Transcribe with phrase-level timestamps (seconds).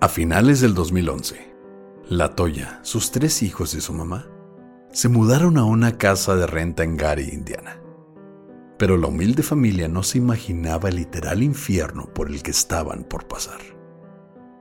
[0.00, 1.54] A finales del 2011,
[2.08, 4.37] la Toya, sus tres hijos y su mamá
[4.98, 7.80] se mudaron a una casa de renta en Gary, Indiana.
[8.80, 13.28] Pero la humilde familia no se imaginaba el literal infierno por el que estaban por
[13.28, 13.60] pasar.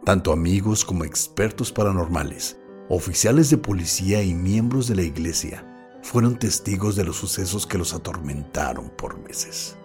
[0.05, 6.95] Tanto amigos como expertos paranormales, oficiales de policía y miembros de la iglesia fueron testigos
[6.95, 9.75] de los sucesos que los atormentaron por meses.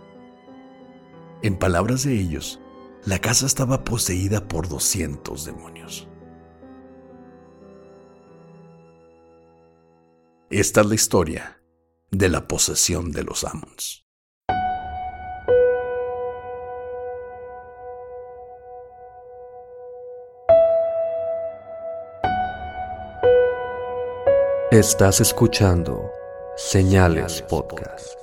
[1.41, 2.61] En palabras de ellos,
[3.07, 6.12] la casa estaba poseída por 200 demonios.
[10.53, 11.63] Esta es la historia
[12.11, 14.07] de la posesión de los Ammons.
[24.71, 26.11] Estás escuchando
[26.57, 28.19] Señales Podcast.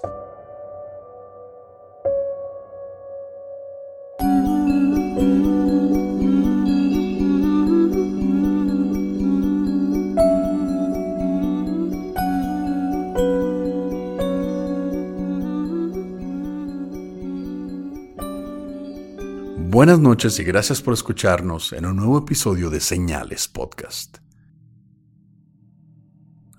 [19.90, 24.20] Buenas noches y gracias por escucharnos en un nuevo episodio de Señales Podcast.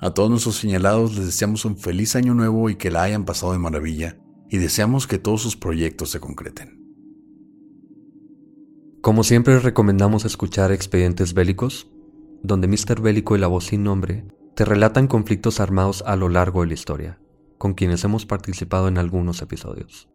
[0.01, 3.53] A todos nuestros señalados les deseamos un feliz año nuevo y que la hayan pasado
[3.53, 4.19] de maravilla
[4.49, 6.85] y deseamos que todos sus proyectos se concreten.
[9.01, 11.89] Como siempre recomendamos escuchar Expedientes Bélicos,
[12.43, 13.01] donde Mr.
[13.01, 14.27] Bélico y la voz sin nombre
[14.57, 17.21] te relatan conflictos armados a lo largo de la historia,
[17.59, 20.09] con quienes hemos participado en algunos episodios.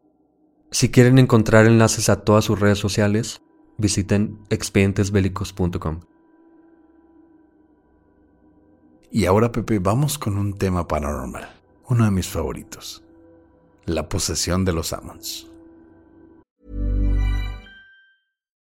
[0.75, 3.41] Si quieren encontrar enlaces a todas sus redes sociales,
[3.77, 6.01] visiten expedientesbélicos.com.
[9.09, 11.47] Y ahora, Pepe, vamos con un tema paranormal,
[11.87, 13.05] uno de mis favoritos,
[13.85, 15.49] la posesión de los Ammons.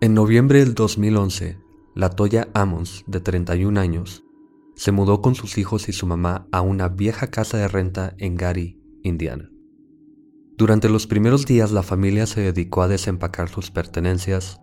[0.00, 1.58] En noviembre del 2011,
[1.94, 4.24] la Toya Ammons, de 31 años,
[4.76, 8.36] se mudó con sus hijos y su mamá a una vieja casa de renta en
[8.36, 9.50] Gary, Indiana.
[10.58, 14.60] Durante los primeros días la familia se dedicó a desempacar sus pertenencias,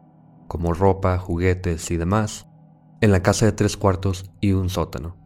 [0.47, 2.47] como ropa, juguetes y demás,
[3.01, 5.17] en la casa de tres cuartos y un sótano.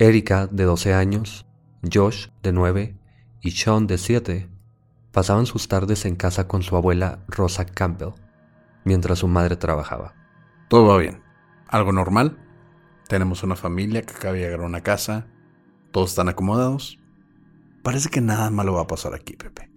[0.00, 1.46] Erika, de 12 años,
[1.92, 2.97] Josh, de 9,
[3.40, 4.48] y Sean, de 7,
[5.12, 8.14] pasaban sus tardes en casa con su abuela Rosa Campbell,
[8.84, 10.14] mientras su madre trabajaba.
[10.68, 11.22] Todo va bien.
[11.68, 12.38] Algo normal.
[13.08, 15.28] Tenemos una familia que acaba de llegar a una casa.
[15.92, 16.98] Todos están acomodados.
[17.82, 19.70] Parece que nada malo va a pasar aquí, Pepe.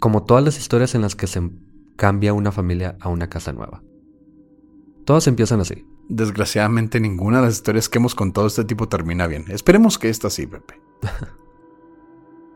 [0.00, 1.50] Como todas las historias en las que se
[1.96, 3.82] cambia una familia a una casa nueva.
[5.04, 5.86] Todas empiezan así.
[6.08, 9.44] Desgraciadamente ninguna de las historias que hemos contado este tipo termina bien.
[9.48, 10.80] Esperemos que esta sí, Pepe.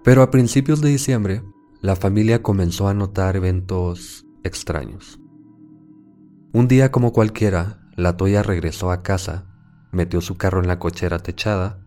[0.06, 1.42] Pero a principios de diciembre,
[1.80, 5.18] la familia comenzó a notar eventos extraños.
[6.52, 9.46] Un día como cualquiera, la Toya regresó a casa,
[9.90, 11.84] metió su carro en la cochera techada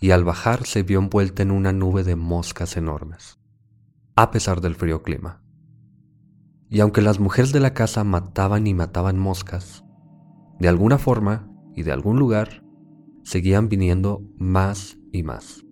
[0.00, 3.38] y al bajar se vio envuelta en una nube de moscas enormes,
[4.16, 5.40] a pesar del frío clima.
[6.70, 9.84] Y aunque las mujeres de la casa mataban y mataban moscas,
[10.58, 12.64] de alguna forma y de algún lugar
[13.22, 15.64] seguían viniendo más y más.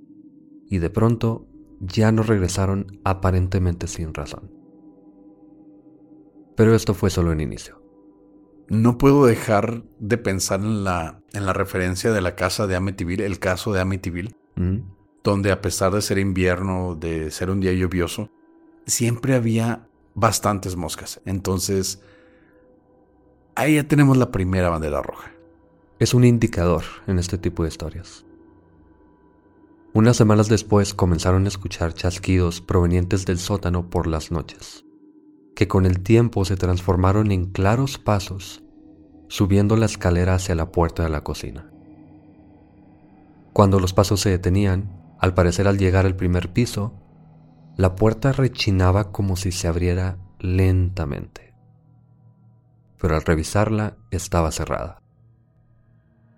[0.69, 1.49] Y de pronto
[1.82, 4.50] ya no regresaron aparentemente sin razón.
[6.56, 7.82] Pero esto fue solo el inicio.
[8.69, 13.26] No puedo dejar de pensar en la, en la referencia de la casa de Amityville,
[13.26, 14.79] el caso de Amityville, ¿Mm?
[15.25, 18.31] donde a pesar de ser invierno, de ser un día lluvioso,
[18.87, 21.20] siempre había bastantes moscas.
[21.25, 22.00] Entonces,
[23.55, 25.32] ahí ya tenemos la primera bandera roja.
[25.99, 28.25] Es un indicador en este tipo de historias.
[29.94, 34.87] Unas semanas después comenzaron a escuchar chasquidos provenientes del sótano por las noches,
[35.55, 38.62] que con el tiempo se transformaron en claros pasos
[39.29, 41.71] subiendo la escalera hacia la puerta de la cocina.
[43.53, 46.94] Cuando los pasos se detenían, al parecer al llegar al primer piso,
[47.77, 51.55] la puerta rechinaba como si se abriera lentamente.
[52.99, 55.02] Pero al revisarla estaba cerrada.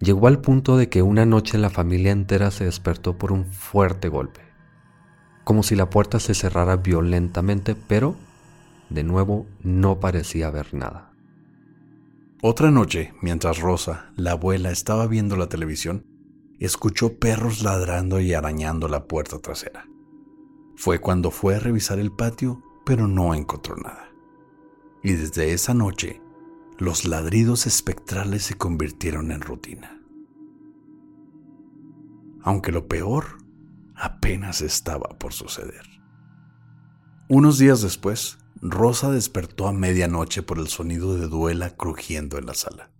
[0.01, 4.09] Llegó al punto de que una noche la familia entera se despertó por un fuerte
[4.09, 4.43] golpe,
[5.45, 8.17] como si la puerta se cerrara violentamente, pero
[8.91, 11.13] de nuevo no parecía haber nada.
[12.43, 16.05] Otra noche, mientras Rosa, la abuela, estaba viendo la televisión,
[16.59, 19.87] escuchó perros ladrando y arañando la puerta trasera.
[20.77, 24.11] Fue cuando fue a revisar el patio, pero no encontró nada.
[25.03, 26.21] Y desde esa noche,
[26.79, 30.01] los ladridos espectrales se convirtieron en rutina.
[32.43, 33.39] Aunque lo peor
[33.95, 35.83] apenas estaba por suceder.
[37.29, 42.55] Unos días después, Rosa despertó a medianoche por el sonido de duela crujiendo en la
[42.55, 42.91] sala.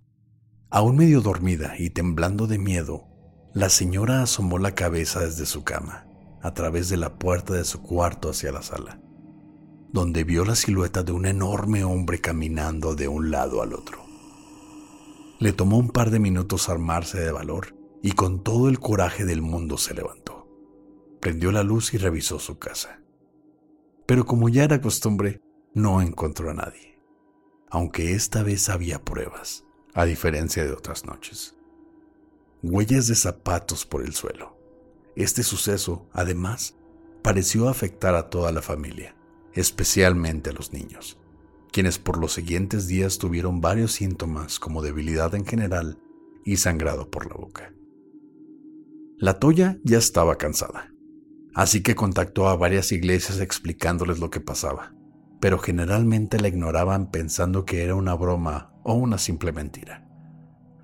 [0.71, 3.09] Aún medio dormida y temblando de miedo,
[3.55, 6.07] la señora asomó la cabeza desde su cama,
[6.43, 9.01] a través de la puerta de su cuarto hacia la sala,
[9.95, 14.05] donde vio la silueta de un enorme hombre caminando de un lado al otro.
[15.39, 19.41] Le tomó un par de minutos armarse de valor y con todo el coraje del
[19.41, 20.49] mundo se levantó.
[21.21, 23.03] Prendió la luz y revisó su casa.
[24.05, 25.41] Pero como ya era costumbre,
[25.75, 26.99] no encontró a nadie,
[27.71, 29.65] aunque esta vez había pruebas,
[29.95, 31.55] a diferencia de otras noches.
[32.65, 34.59] Huellas de zapatos por el suelo.
[35.15, 36.75] Este suceso, además,
[37.23, 39.15] pareció afectar a toda la familia,
[39.55, 41.19] especialmente a los niños,
[41.73, 45.99] quienes por los siguientes días tuvieron varios síntomas como debilidad en general
[46.45, 47.73] y sangrado por la boca.
[49.17, 50.93] La Toya ya estaba cansada,
[51.55, 54.95] así que contactó a varias iglesias explicándoles lo que pasaba
[55.45, 60.09] pero generalmente la ignoraban pensando que era una broma o una simple mentira,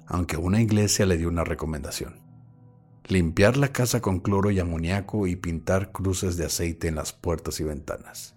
[0.05, 2.20] aunque una iglesia le dio una recomendación.
[3.06, 7.58] Limpiar la casa con cloro y amoníaco y pintar cruces de aceite en las puertas
[7.61, 8.37] y ventanas.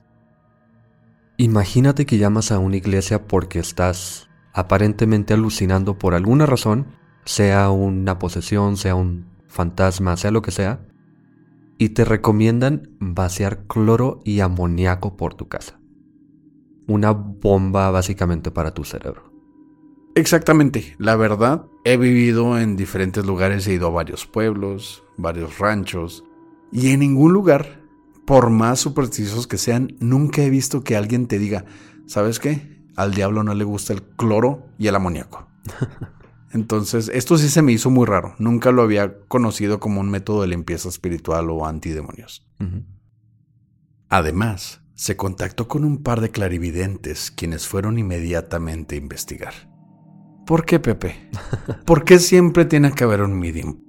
[1.37, 6.87] Imagínate que llamas a una iglesia porque estás aparentemente alucinando por alguna razón,
[7.25, 10.85] sea una posesión, sea un fantasma, sea lo que sea,
[11.77, 15.79] y te recomiendan vaciar cloro y amoníaco por tu casa
[16.87, 19.31] una bomba básicamente para tu cerebro.
[20.15, 26.23] Exactamente, la verdad, he vivido en diferentes lugares, he ido a varios pueblos, varios ranchos,
[26.71, 27.82] y en ningún lugar,
[28.25, 31.65] por más supersticiosos que sean, nunca he visto que alguien te diga,
[32.07, 32.81] ¿sabes qué?
[32.95, 35.47] Al diablo no le gusta el cloro y el amoníaco.
[36.53, 38.35] Entonces, esto sí se me hizo muy raro.
[38.37, 42.47] Nunca lo había conocido como un método de limpieza espiritual o antidemonios.
[44.07, 49.53] Además, se contactó con un par de clarividentes quienes fueron inmediatamente a investigar.
[50.45, 51.29] ¿Por qué, Pepe?
[51.85, 53.81] ¿Por qué siempre tiene que haber un medium?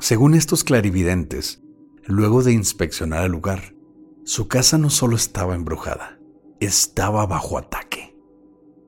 [0.00, 1.62] Según estos clarividentes,
[2.08, 3.74] luego de inspeccionar el lugar,
[4.24, 6.18] su casa no solo estaba embrujada,
[6.58, 8.08] estaba bajo ataque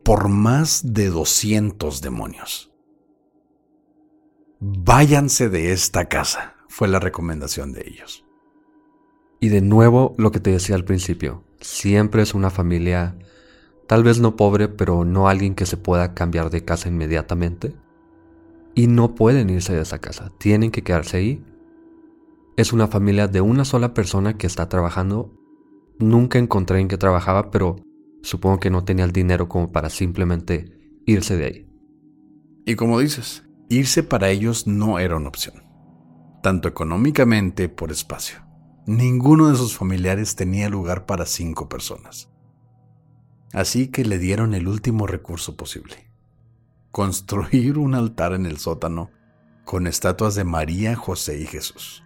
[0.02, 2.72] por más de 200 demonios.
[4.58, 8.26] Váyanse de esta casa, fue la recomendación de ellos.
[9.38, 13.16] Y de nuevo lo que te decía al principio, siempre es una familia,
[13.86, 17.74] tal vez no pobre, pero no alguien que se pueda cambiar de casa inmediatamente.
[18.74, 21.44] Y no pueden irse de esa casa, tienen que quedarse ahí.
[22.60, 25.32] Es una familia de una sola persona que está trabajando.
[25.98, 27.76] Nunca encontré en qué trabajaba, pero
[28.20, 31.70] supongo que no tenía el dinero como para simplemente irse de ahí.
[32.66, 35.64] Y como dices, irse para ellos no era una opción,
[36.42, 38.40] tanto económicamente por espacio.
[38.84, 42.28] Ninguno de sus familiares tenía lugar para cinco personas.
[43.54, 46.12] Así que le dieron el último recurso posible.
[46.90, 49.10] Construir un altar en el sótano
[49.64, 52.04] con estatuas de María, José y Jesús.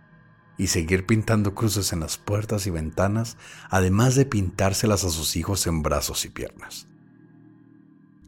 [0.57, 3.37] Y seguir pintando cruces en las puertas y ventanas,
[3.71, 6.89] además de pintárselas a sus hijos en brazos y piernas.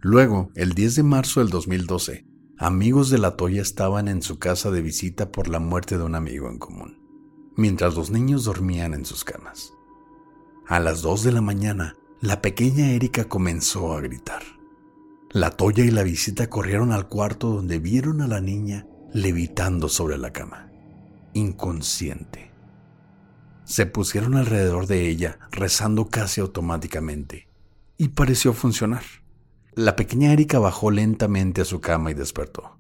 [0.01, 2.27] Luego, el 10 de marzo del 2012,
[2.59, 6.15] amigos de la Toya estaban en su casa de visita por la muerte de un
[6.15, 6.99] amigo en común,
[7.57, 9.73] mientras los niños dormían en sus camas.
[10.69, 14.43] A las 2 de la mañana, la pequeña Erika comenzó a gritar.
[15.31, 20.19] La Toya y la visita corrieron al cuarto donde vieron a la niña levitando sobre
[20.19, 20.71] la cama,
[21.37, 22.51] inconsciente.
[23.65, 27.49] Se pusieron alrededor de ella, rezando casi automáticamente,
[27.99, 29.03] y pareció funcionar.
[29.75, 32.79] La pequeña Erika bajó lentamente a su cama y despertó.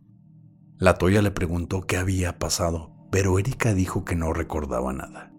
[0.79, 5.33] La Toya le preguntó qué había pasado, pero Erika dijo que no recordaba nada.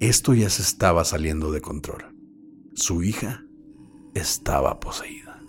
[0.00, 2.16] Esto ya se estaba saliendo de control.
[2.74, 3.44] Su hija
[4.14, 5.40] estaba poseída.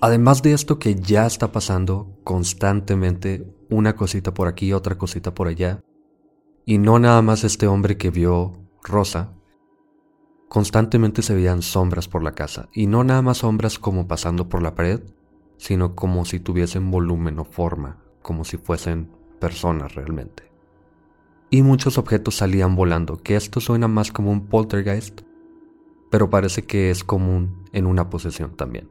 [0.00, 5.48] Además de esto que ya está pasando constantemente, una cosita por aquí, otra cosita por
[5.48, 5.82] allá,
[6.64, 8.52] y no nada más este hombre que vio
[8.82, 9.34] Rosa,
[10.48, 14.62] constantemente se veían sombras por la casa, y no nada más sombras como pasando por
[14.62, 15.00] la pared,
[15.56, 20.50] sino como si tuviesen volumen o forma, como si fuesen personas realmente.
[21.50, 25.22] Y muchos objetos salían volando, que esto suena más como un poltergeist,
[26.10, 28.90] pero parece que es común en una posesión también.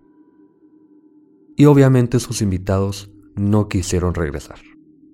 [1.55, 4.59] Y obviamente sus invitados no quisieron regresar.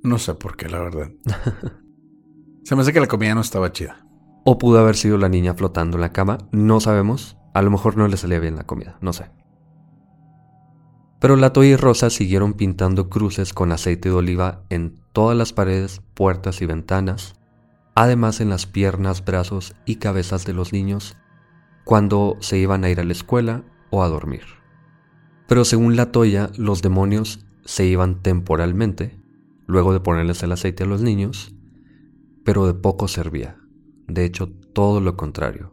[0.04, 1.12] No sé por qué, la verdad.
[2.64, 4.06] Se me hace que la comida no estaba chida.
[4.46, 7.38] O pudo haber sido la niña flotando en la cama, no sabemos.
[7.54, 9.32] A lo mejor no le salía bien la comida, no sé.
[11.20, 16.02] Pero Lato y Rosa siguieron pintando cruces con aceite de oliva en todas las paredes,
[16.14, 17.36] puertas y ventanas,
[17.94, 21.18] además en las piernas, brazos y cabezas de los niños
[21.84, 24.44] cuando se iban a ir a la escuela o a dormir.
[25.48, 29.22] Pero según la Toya, los demonios se iban temporalmente,
[29.68, 31.54] luego de ponerles el aceite a los niños,
[32.44, 33.60] pero de poco servía.
[34.08, 35.72] De hecho, todo lo contrario.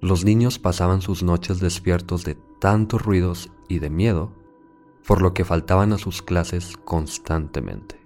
[0.00, 4.32] Los niños pasaban sus noches despiertos de tantos ruidos y de miedo,
[5.06, 8.00] por lo que faltaban a sus clases constantemente.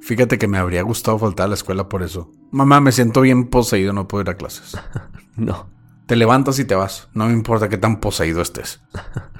[0.00, 2.30] Fíjate que me habría gustado faltar a la escuela por eso.
[2.52, 4.78] Mamá, me siento bien poseído, no puedo ir a clases.
[5.36, 5.68] no.
[6.06, 7.08] Te levantas y te vas.
[7.12, 8.80] No me importa qué tan poseído estés.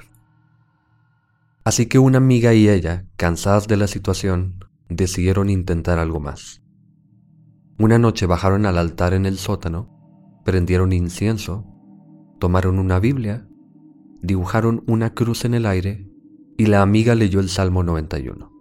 [1.71, 4.59] Así que una amiga y ella, cansadas de la situación,
[4.89, 6.61] decidieron intentar algo más.
[7.79, 9.87] Una noche bajaron al altar en el sótano,
[10.43, 11.65] prendieron incienso,
[12.39, 13.47] tomaron una Biblia,
[14.21, 16.11] dibujaron una cruz en el aire
[16.57, 18.51] y la amiga leyó el Salmo 91.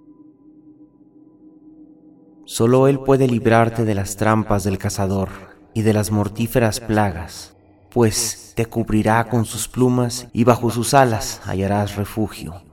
[2.44, 5.30] Solo Él puede librarte de las trampas del cazador
[5.74, 7.56] y de las mortíferas plagas,
[7.90, 12.69] pues te cubrirá con sus plumas y bajo sus alas hallarás refugio.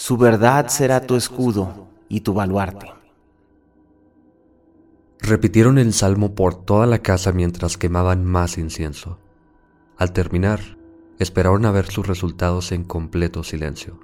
[0.00, 2.90] Su verdad será tu escudo y tu baluarte.
[5.18, 9.18] Repitieron el salmo por toda la casa mientras quemaban más incienso.
[9.98, 10.78] Al terminar,
[11.18, 14.00] esperaron a ver sus resultados en completo silencio.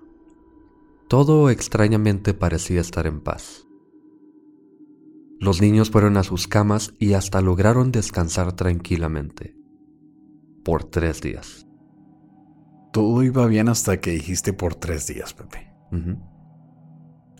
[1.08, 3.66] Todo extrañamente parecía estar en paz.
[5.40, 9.56] Los niños fueron a sus camas y hasta lograron descansar tranquilamente.
[10.62, 11.66] Por tres días.
[12.92, 15.65] Todo iba bien hasta que dijiste por tres días, Pepe.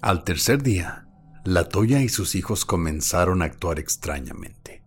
[0.02, 1.08] Al tercer día,
[1.44, 4.84] la Toya y sus hijos comenzaron a actuar extrañamente.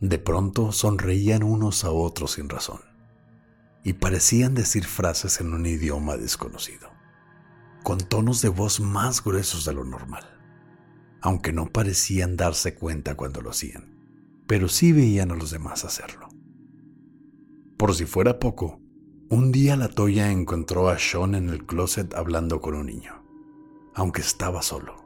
[0.00, 2.80] De pronto sonreían unos a otros sin razón
[3.82, 6.90] y parecían decir frases en un idioma desconocido,
[7.82, 10.34] con tonos de voz más gruesos de lo normal
[11.24, 13.98] aunque no parecían darse cuenta cuando lo hacían,
[14.46, 16.28] pero sí veían a los demás hacerlo.
[17.78, 18.78] Por si fuera poco,
[19.30, 23.22] un día la Toya encontró a Sean en el closet hablando con un niño,
[23.94, 25.04] aunque estaba solo,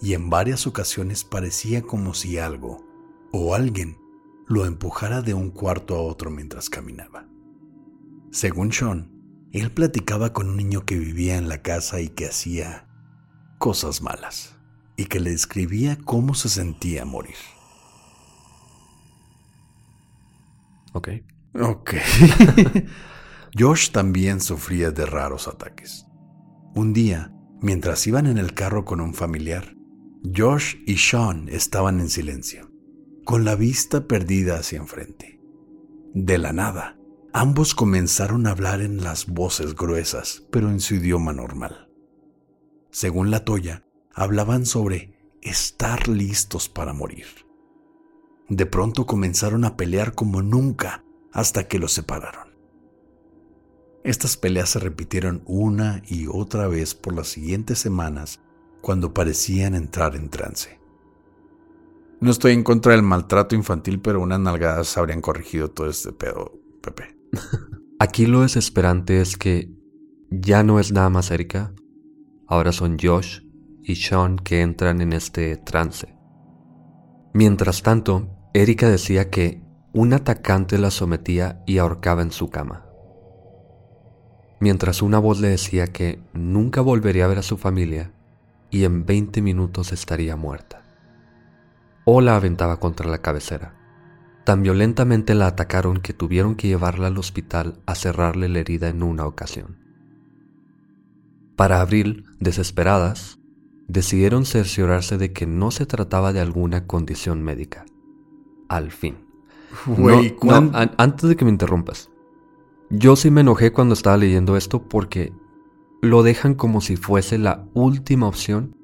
[0.00, 2.84] y en varias ocasiones parecía como si algo
[3.32, 3.98] o alguien
[4.46, 7.26] lo empujara de un cuarto a otro mientras caminaba.
[8.30, 9.10] Según Sean,
[9.52, 12.86] él platicaba con un niño que vivía en la casa y que hacía
[13.58, 14.56] cosas malas
[14.96, 17.36] y que le describía cómo se sentía morir.
[20.92, 21.08] Ok.
[21.54, 21.94] Ok.
[23.58, 26.06] Josh también sufría de raros ataques.
[26.74, 27.32] Un día,
[27.62, 29.74] mientras iban en el carro con un familiar,
[30.36, 32.70] Josh y Sean estaban en silencio,
[33.24, 35.40] con la vista perdida hacia enfrente.
[36.12, 36.98] De la nada,
[37.32, 41.88] ambos comenzaron a hablar en las voces gruesas, pero en su idioma normal.
[42.90, 47.26] Según la Toya, hablaban sobre estar listos para morir.
[48.50, 52.45] De pronto comenzaron a pelear como nunca hasta que los separaron.
[54.06, 58.38] Estas peleas se repitieron una y otra vez por las siguientes semanas
[58.80, 60.78] cuando parecían entrar en trance.
[62.20, 66.52] No estoy en contra del maltrato infantil, pero unas nalgadas habrían corregido todo este pedo,
[66.82, 67.18] Pepe.
[67.98, 69.72] Aquí lo desesperante es que
[70.30, 71.74] ya no es nada más Erika,
[72.46, 73.40] ahora son Josh
[73.82, 76.16] y Sean que entran en este trance.
[77.34, 82.85] Mientras tanto, Erika decía que un atacante la sometía y ahorcaba en su cama.
[84.58, 88.12] Mientras una voz le decía que nunca volvería a ver a su familia
[88.70, 90.82] y en 20 minutos estaría muerta.
[92.04, 93.74] O la aventaba contra la cabecera.
[94.44, 99.02] Tan violentamente la atacaron que tuvieron que llevarla al hospital a cerrarle la herida en
[99.02, 99.78] una ocasión.
[101.56, 103.38] Para Abril, desesperadas,
[103.88, 107.84] decidieron cerciorarse de que no se trataba de alguna condición médica.
[108.68, 109.16] Al fin.
[110.96, 112.10] antes de que me interrumpas.
[112.90, 115.32] Yo sí me enojé cuando estaba leyendo esto porque
[116.02, 118.76] lo dejan como si fuese la última opción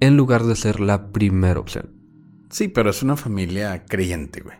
[0.00, 1.94] en lugar de ser la primera opción.
[2.50, 4.58] Sí, pero es una familia creyente, güey.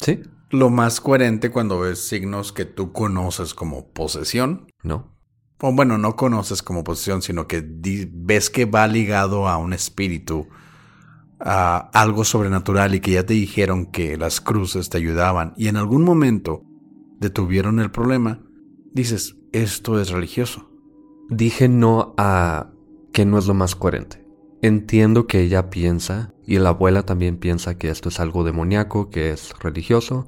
[0.00, 0.22] ¿Sí?
[0.50, 4.68] Lo más coherente cuando ves signos que tú conoces como posesión.
[4.82, 5.12] No.
[5.60, 10.48] O bueno, no conoces como posesión, sino que ves que va ligado a un espíritu,
[11.40, 15.76] a algo sobrenatural y que ya te dijeron que las cruces te ayudaban y en
[15.76, 16.63] algún momento
[17.24, 18.40] detuvieron el problema,
[18.92, 20.70] dices, esto es religioso.
[21.28, 22.70] Dije no a
[23.12, 24.24] que no es lo más coherente.
[24.60, 29.30] Entiendo que ella piensa, y la abuela también piensa que esto es algo demoníaco, que
[29.30, 30.26] es religioso.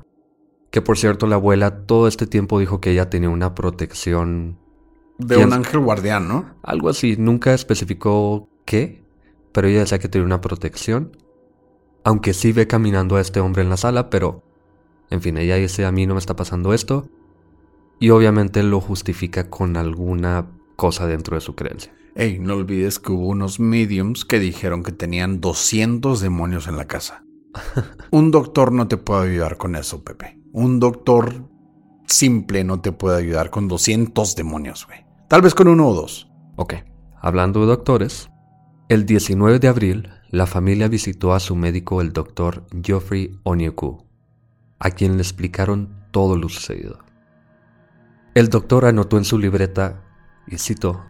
[0.71, 4.59] Que por cierto, la abuela todo este tiempo dijo que ella tenía una protección.
[5.19, 6.55] De un ángel guardián, ¿no?
[6.63, 9.05] Algo así, nunca especificó qué,
[9.53, 11.17] pero ella decía que tenía una protección.
[12.05, 14.43] Aunque sí ve caminando a este hombre en la sala, pero.
[15.11, 17.09] En fin, ella dice: A mí no me está pasando esto.
[17.99, 21.95] Y obviamente lo justifica con alguna cosa dentro de su creencia.
[22.15, 26.87] Ey, no olvides que hubo unos mediums que dijeron que tenían 200 demonios en la
[26.87, 27.25] casa.
[28.11, 30.39] Un doctor no te puede ayudar con eso, Pepe.
[30.53, 31.49] Un doctor
[32.07, 35.05] simple no te puede ayudar con 200 demonios, güey.
[35.29, 36.31] Tal vez con uno o dos.
[36.57, 36.75] Ok,
[37.21, 38.31] hablando de doctores,
[38.89, 44.06] el 19 de abril la familia visitó a su médico el doctor Geoffrey Onyeku,
[44.79, 46.99] a quien le explicaron todo lo sucedido.
[48.35, 50.03] El doctor anotó en su libreta
[50.47, 51.05] y cito,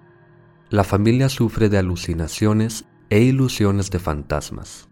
[0.71, 4.89] La familia sufre de alucinaciones e ilusiones de fantasmas.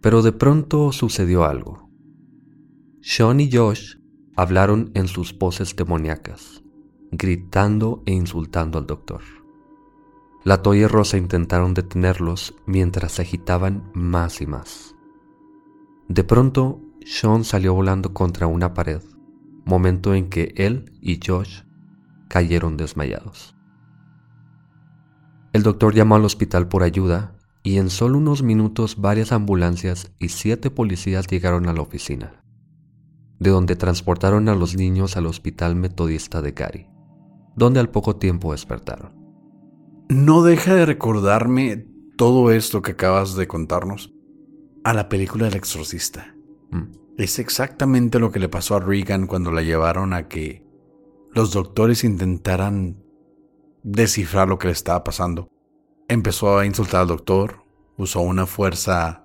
[0.00, 1.88] Pero de pronto sucedió algo.
[3.00, 3.96] Sean y Josh
[4.36, 6.62] hablaron en sus voces demoníacas,
[7.10, 9.22] gritando e insultando al doctor.
[10.44, 14.94] La Toya y Rosa intentaron detenerlos mientras se agitaban más y más.
[16.08, 19.02] De pronto, Sean salió volando contra una pared,
[19.64, 21.62] momento en que él y Josh
[22.28, 23.54] cayeron desmayados.
[25.52, 30.30] El doctor llamó al hospital por ayuda y en solo unos minutos varias ambulancias y
[30.30, 32.42] siete policías llegaron a la oficina,
[33.38, 36.88] de donde transportaron a los niños al hospital metodista de Gary,
[37.54, 39.12] donde al poco tiempo despertaron.
[40.08, 41.86] No deja de recordarme
[42.16, 44.12] todo esto que acabas de contarnos
[44.84, 46.33] a la película El exorcista.
[46.70, 46.92] Mm.
[47.16, 50.64] Es exactamente lo que le pasó a Regan cuando la llevaron a que
[51.32, 53.02] los doctores intentaran
[53.82, 55.48] descifrar lo que le estaba pasando.
[56.08, 57.64] Empezó a insultar al doctor,
[57.96, 59.24] usó una fuerza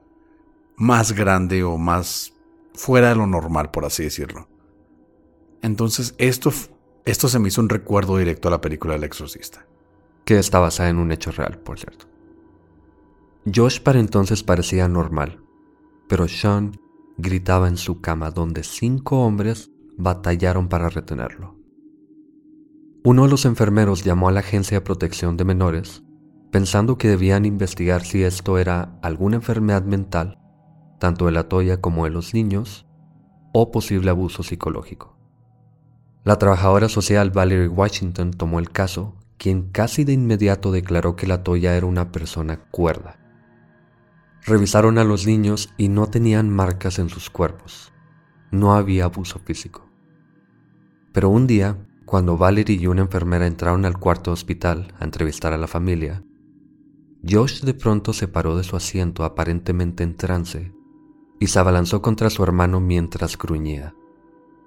[0.76, 2.34] más grande o más
[2.74, 4.48] fuera de lo normal, por así decirlo.
[5.62, 6.52] Entonces, esto,
[7.06, 9.66] esto se me hizo un recuerdo directo a la película El Exorcista.
[10.26, 12.06] Que está basada en un hecho real, por cierto.
[13.54, 15.44] Josh para entonces parecía normal,
[16.08, 16.80] pero Sean
[17.22, 21.56] gritaba en su cama donde cinco hombres batallaron para retenerlo.
[23.04, 26.04] Uno de los enfermeros llamó a la Agencia de Protección de Menores,
[26.52, 30.40] pensando que debían investigar si esto era alguna enfermedad mental,
[31.00, 32.86] tanto de la toya como de los niños,
[33.54, 35.18] o posible abuso psicológico.
[36.24, 41.44] La trabajadora social Valerie Washington tomó el caso, quien casi de inmediato declaró que la
[41.44, 43.20] toya era una persona cuerda.
[44.46, 47.92] Revisaron a los niños y no tenían marcas en sus cuerpos.
[48.52, 49.88] No había abuso físico.
[51.12, 55.58] Pero un día, cuando Valerie y una enfermera entraron al cuarto hospital a entrevistar a
[55.58, 56.24] la familia,
[57.28, 60.74] Josh de pronto se paró de su asiento aparentemente en trance
[61.40, 63.94] y se abalanzó contra su hermano mientras gruñía.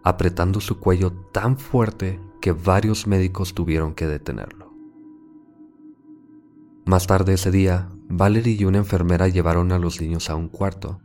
[0.04, 4.72] apretando su cuello tan fuerte que varios médicos tuvieron que detenerlo.
[6.84, 11.00] Más tarde ese día, Valerie y una enfermera llevaron a los niños a un cuarto,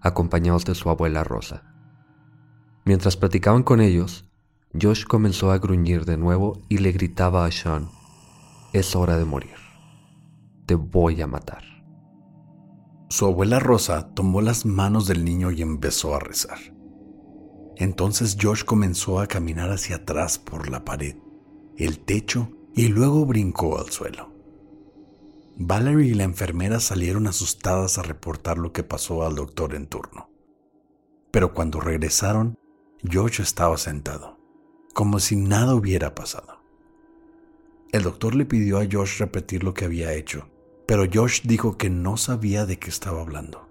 [0.00, 1.64] acompañados de su abuela Rosa.
[2.84, 4.30] Mientras platicaban con ellos,
[4.80, 7.88] Josh comenzó a gruñir de nuevo y le gritaba a Sean,
[8.72, 9.56] es hora de morir,
[10.64, 11.64] te voy a matar.
[13.08, 16.58] Su abuela Rosa tomó las manos del niño y empezó a rezar.
[17.74, 21.16] Entonces Josh comenzó a caminar hacia atrás por la pared,
[21.76, 24.33] el techo y luego brincó al suelo.
[25.56, 30.28] Valerie y la enfermera salieron asustadas a reportar lo que pasó al doctor en turno.
[31.30, 32.58] Pero cuando regresaron,
[33.10, 34.36] Josh estaba sentado,
[34.94, 36.60] como si nada hubiera pasado.
[37.92, 40.48] El doctor le pidió a Josh repetir lo que había hecho,
[40.86, 43.68] pero Josh dijo que no sabía de qué estaba hablando.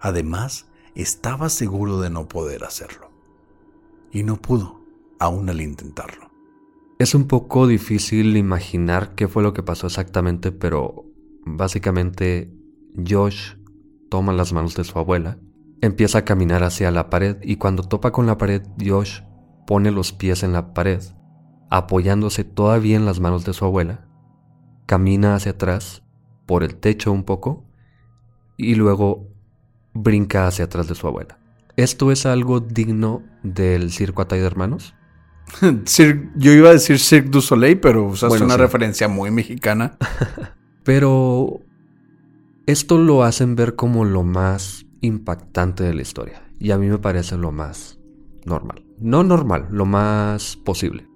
[0.00, 3.12] Además, estaba seguro de no poder hacerlo.
[4.10, 4.80] Y no pudo,
[5.20, 6.27] aún al intentarlo.
[6.98, 11.04] Es un poco difícil imaginar qué fue lo que pasó exactamente, pero
[11.44, 12.52] básicamente
[13.08, 13.54] Josh
[14.10, 15.38] toma las manos de su abuela
[15.80, 19.20] Empieza a caminar hacia la pared y cuando topa con la pared, Josh
[19.64, 21.00] pone los pies en la pared,
[21.70, 24.08] apoyándose todavía en las manos de su abuela,
[24.86, 26.02] camina hacia atrás,
[26.46, 27.64] por el techo un poco,
[28.56, 29.28] y luego
[29.94, 31.38] brinca hacia atrás de su abuela.
[31.76, 34.94] ¿Esto es algo digno del circo Atay de Hermanos?
[36.36, 39.96] Yo iba a decir Cirque du Soleil, pero usaste una referencia muy mexicana.
[40.84, 41.60] pero
[42.66, 46.42] esto lo hacen ver como lo más impactante de la historia.
[46.58, 47.98] Y a mí me parece lo más
[48.44, 48.84] normal.
[48.98, 51.06] No normal, lo más posible.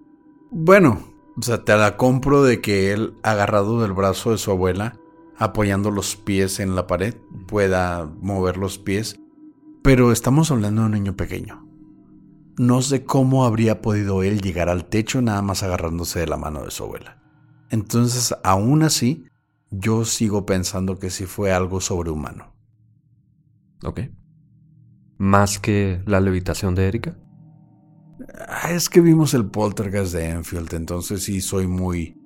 [0.50, 4.94] Bueno, o sea, te la compro de que él, agarrado del brazo de su abuela,
[5.36, 7.14] apoyando los pies en la pared,
[7.48, 9.18] pueda mover los pies.
[9.82, 11.66] Pero estamos hablando de un niño pequeño.
[12.58, 16.64] No sé cómo habría podido él llegar al techo nada más agarrándose de la mano
[16.64, 17.22] de su abuela.
[17.70, 19.24] Entonces, aún así,
[19.70, 22.54] yo sigo pensando que sí fue algo sobrehumano.
[23.84, 24.00] Ok.
[25.18, 27.16] ¿Más que la levitación de Erika?
[28.48, 32.16] Ah, es que vimos el poltergeist de Enfield, entonces sí soy muy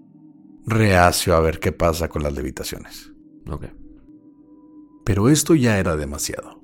[0.66, 3.12] reacio a ver qué pasa con las levitaciones.
[3.48, 3.66] Ok.
[5.04, 6.55] Pero esto ya era demasiado.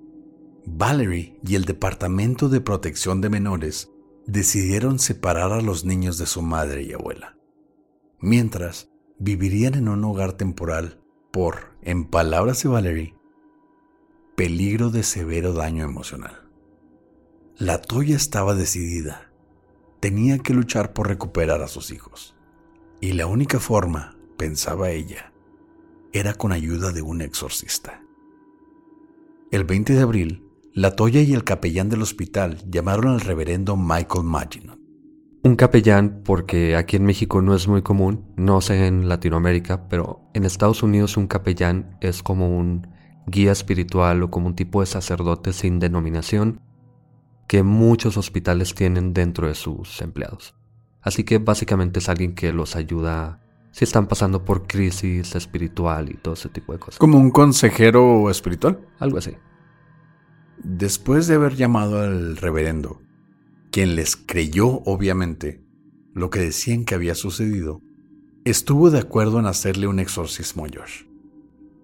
[0.64, 3.90] Valerie y el Departamento de Protección de Menores
[4.26, 7.36] decidieron separar a los niños de su madre y abuela.
[8.20, 11.00] Mientras, vivirían en un hogar temporal
[11.32, 13.16] por, en palabras de Valerie,
[14.36, 16.48] peligro de severo daño emocional.
[17.58, 19.32] La Toya estaba decidida.
[20.00, 22.36] Tenía que luchar por recuperar a sus hijos.
[23.00, 25.32] Y la única forma, pensaba ella,
[26.12, 28.02] era con ayuda de un exorcista.
[29.50, 34.24] El 20 de abril, la Toya y el capellán del hospital llamaron al reverendo Michael
[34.24, 34.78] Maginot.
[35.44, 40.20] Un capellán, porque aquí en México no es muy común, no sé en Latinoamérica, pero
[40.34, 42.86] en Estados Unidos un capellán es como un
[43.26, 46.60] guía espiritual o como un tipo de sacerdote sin denominación
[47.48, 50.54] que muchos hospitales tienen dentro de sus empleados.
[51.02, 53.40] Así que básicamente es alguien que los ayuda
[53.72, 56.98] si están pasando por crisis espiritual y todo ese tipo de cosas.
[56.98, 58.80] ¿Como un consejero espiritual?
[58.98, 59.32] Algo así.
[60.58, 63.00] Después de haber llamado al reverendo,
[63.70, 65.64] quien les creyó obviamente
[66.14, 67.80] lo que decían que había sucedido,
[68.44, 71.04] estuvo de acuerdo en hacerle un exorcismo a Josh.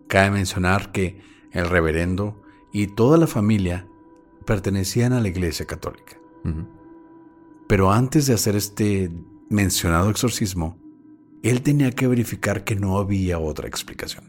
[0.07, 1.21] Cabe mencionar que
[1.53, 3.87] el reverendo y toda la familia
[4.47, 6.19] pertenecían a la Iglesia Católica.
[7.69, 9.11] Pero antes de hacer este
[9.51, 10.79] mencionado exorcismo,
[11.43, 14.25] él tenía que verificar que no había otra explicación.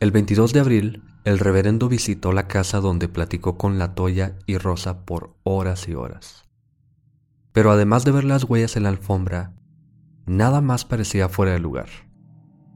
[0.00, 4.58] El 22 de abril, el reverendo visitó la casa donde platicó con la Toya y
[4.58, 6.44] Rosa por horas y horas.
[7.52, 9.54] Pero además de ver las huellas en la alfombra,
[10.26, 11.88] nada más parecía fuera de lugar.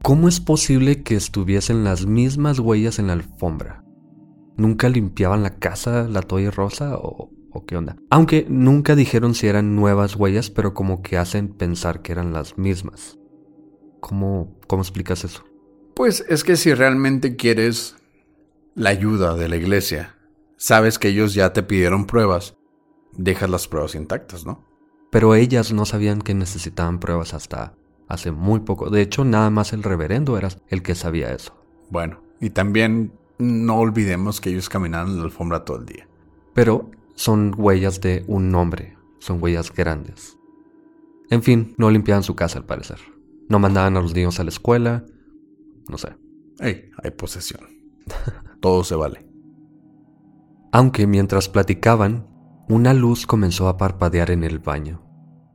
[0.03, 3.83] ¿Cómo es posible que estuviesen las mismas huellas en la alfombra?
[4.55, 7.97] ¿Nunca limpiaban la casa, la toya rosa o, o qué onda?
[8.09, 12.57] Aunque nunca dijeron si eran nuevas huellas, pero como que hacen pensar que eran las
[12.57, 13.17] mismas.
[13.99, 15.43] ¿Cómo, cómo explicas eso?
[15.95, 17.95] Pues es que si realmente quieres
[18.77, 20.15] la ayuda de la iglesia,
[20.55, 22.57] sabes que ellos ya te pidieron pruebas,
[23.11, 24.67] dejas las pruebas intactas, ¿no?
[25.09, 27.73] Pero ellas no sabían que necesitaban pruebas hasta
[28.07, 28.91] hace muy poco.
[28.91, 31.55] De hecho, nada más el reverendo era el que sabía eso.
[31.89, 36.07] Bueno, y también no olvidemos que ellos caminaban en la alfombra todo el día.
[36.53, 40.37] Pero son huellas de un hombre, son huellas grandes.
[41.31, 42.99] En fin, no limpiaban su casa al parecer.
[43.49, 45.03] No mandaban a los niños a la escuela,
[45.89, 46.15] no sé.
[46.59, 47.61] Hey, hay posesión.
[48.59, 49.27] Todo se vale.
[50.71, 52.27] Aunque mientras platicaban,
[52.69, 55.01] Una luz comenzó a parpadear en el baño.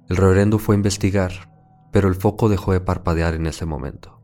[0.09, 1.53] El reverendo fue a investigar,
[1.93, 4.23] pero el foco dejó de parpadear en ese momento.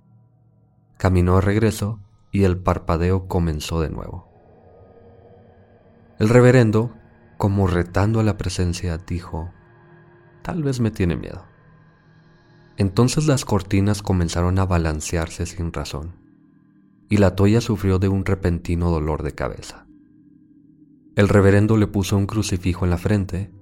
[0.97, 2.01] Caminó a regreso
[2.33, 4.33] y el parpadeo comenzó de nuevo.
[6.19, 6.95] El reverendo,
[7.37, 9.51] como retando a la presencia, dijo,
[10.41, 11.45] tal vez me tiene miedo.
[12.79, 16.15] Entonces las cortinas comenzaron a balancearse sin razón,
[17.09, 19.87] y la toya sufrió de un repentino dolor de cabeza.
[21.17, 23.53] El reverendo le puso un crucifijo en la frente,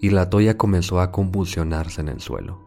[0.00, 2.64] y la toya comenzó a convulsionarse en el suelo.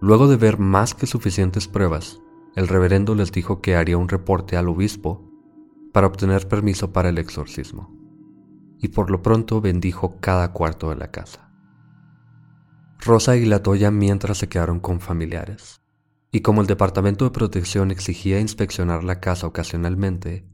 [0.00, 2.20] Luego de ver más que suficientes pruebas,
[2.54, 5.28] el reverendo les dijo que haría un reporte al obispo
[5.92, 7.92] para obtener permiso para el exorcismo,
[8.78, 11.50] y por lo pronto bendijo cada cuarto de la casa.
[13.00, 15.80] Rosa y la Toya mientras se quedaron con familiares,
[16.30, 20.44] y como el Departamento de Protección exigía inspeccionar la casa ocasionalmente,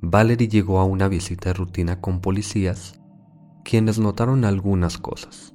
[0.00, 3.00] Valerie llegó a una visita de rutina con policías,
[3.64, 5.54] quienes notaron algunas cosas.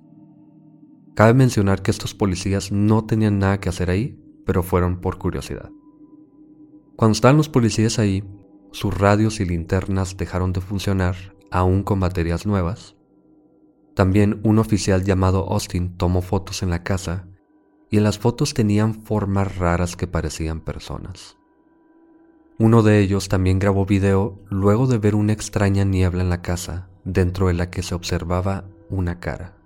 [1.14, 5.70] Cabe mencionar que estos policías no tenían nada que hacer ahí, pero fueron por curiosidad.
[6.96, 8.24] Cuando estaban los policías ahí,
[8.72, 11.16] sus radios y linternas dejaron de funcionar,
[11.52, 12.96] aún con baterías nuevas.
[13.94, 17.28] También un oficial llamado Austin tomó fotos en la casa
[17.92, 21.38] y en las fotos tenían formas raras que parecían personas.
[22.58, 26.90] Uno de ellos también grabó video luego de ver una extraña niebla en la casa
[27.04, 29.58] dentro de la que se observaba una cara.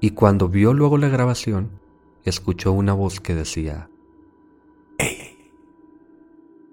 [0.00, 1.80] Y cuando vio luego la grabación,
[2.24, 3.90] escuchó una voz que decía,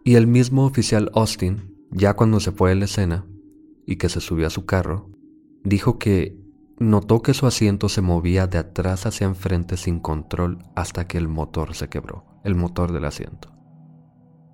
[0.03, 3.25] y el mismo oficial Austin, ya cuando se fue de la escena
[3.85, 5.09] y que se subió a su carro,
[5.63, 6.42] dijo que
[6.89, 11.27] notó que su asiento se movía de atrás hacia enfrente sin control hasta que el
[11.27, 13.51] motor se quebró, el motor del asiento.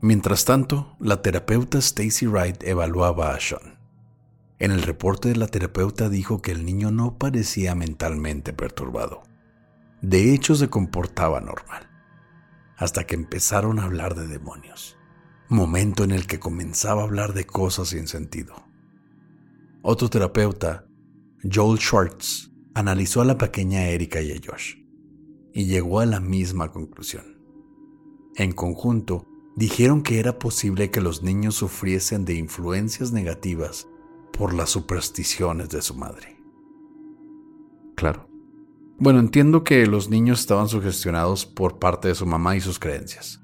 [0.02, 3.80] Mientras tanto, la terapeuta Stacy Wright evaluaba a Sean.
[4.60, 9.24] En el reporte de la terapeuta dijo que el niño no parecía mentalmente perturbado.
[10.02, 11.90] De hecho, se comportaba normal,
[12.78, 15.00] hasta que empezaron a hablar de demonios
[15.50, 18.54] momento en el que comenzaba a hablar de cosas sin sentido.
[19.82, 20.86] Otro terapeuta,
[21.44, 24.76] Joel Schwartz, analizó a la pequeña Erika y a Josh
[25.54, 27.40] y llegó a la misma conclusión.
[28.36, 29.26] En conjunto,
[29.56, 33.88] dijeron que era posible que los niños sufriesen de influencias negativas
[34.32, 36.38] por las supersticiones de su madre.
[37.96, 38.30] Claro.
[38.98, 43.42] Bueno, entiendo que los niños estaban sugestionados por parte de su mamá y sus creencias.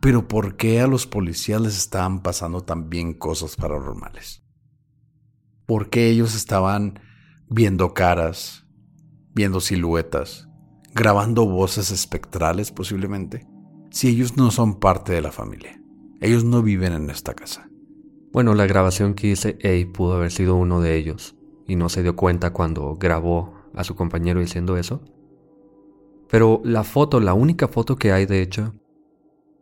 [0.00, 4.42] Pero ¿por qué a los policías les estaban pasando también cosas paranormales?
[5.70, 6.98] ¿Por qué ellos estaban
[7.48, 8.66] viendo caras,
[9.36, 10.48] viendo siluetas,
[10.96, 13.46] grabando voces espectrales posiblemente?
[13.92, 15.80] Si ellos no son parte de la familia,
[16.20, 17.70] ellos no viven en esta casa.
[18.32, 21.36] Bueno, la grabación que hice A pudo haber sido uno de ellos
[21.68, 25.04] y no se dio cuenta cuando grabó a su compañero diciendo eso.
[26.28, 28.74] Pero la foto, la única foto que hay de hecho,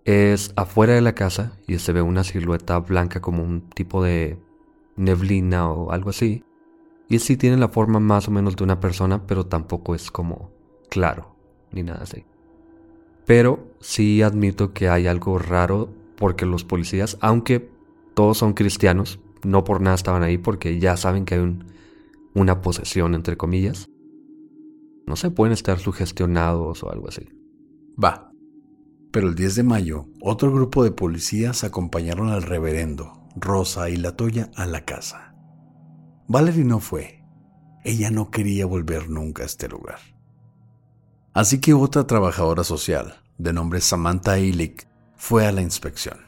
[0.07, 4.39] es afuera de la casa y se ve una silueta blanca como un tipo de
[4.99, 6.45] neblina o algo así.
[7.09, 10.51] Y sí tiene la forma más o menos de una persona, pero tampoco es como
[10.91, 11.35] claro,
[11.73, 12.25] ni nada así.
[13.25, 17.71] Pero sí admito que hay algo raro porque los policías, aunque
[18.15, 21.59] todos son cristianos, no por nada estaban ahí porque ya saben que hay
[22.35, 23.89] una posesión, entre comillas.
[25.07, 27.29] No se pueden estar sugestionados o algo así.
[28.03, 28.29] Va,
[29.11, 34.13] pero el 10 de mayo, otro grupo de policías acompañaron al reverendo, Rosa y la
[34.13, 35.35] Toya a la casa.
[36.27, 37.25] Valerie no fue.
[37.85, 39.99] Ella no quería volver nunca a este lugar.
[41.33, 46.19] Así que otra trabajadora social, de nombre Samantha Illich, fue a la inspección.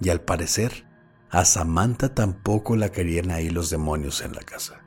[0.00, 0.86] Y al parecer,
[1.30, 4.80] a Samantha tampoco la querían ahí los demonios en la casa.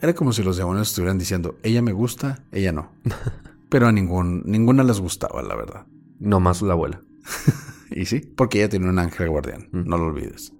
[0.00, 2.92] Era como si los demonios estuvieran diciendo, ella me gusta, ella no.
[3.68, 5.86] Pero a ningún, ninguna les gustaba, la verdad.
[6.18, 7.02] No más la abuela.
[7.90, 9.88] y sí, porque ella tiene un ángel guardián, mm.
[9.88, 10.52] no lo olvides.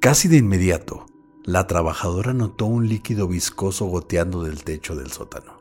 [0.00, 1.06] Casi de inmediato,
[1.44, 5.58] la trabajadora notó un líquido viscoso goteando del techo del sótano,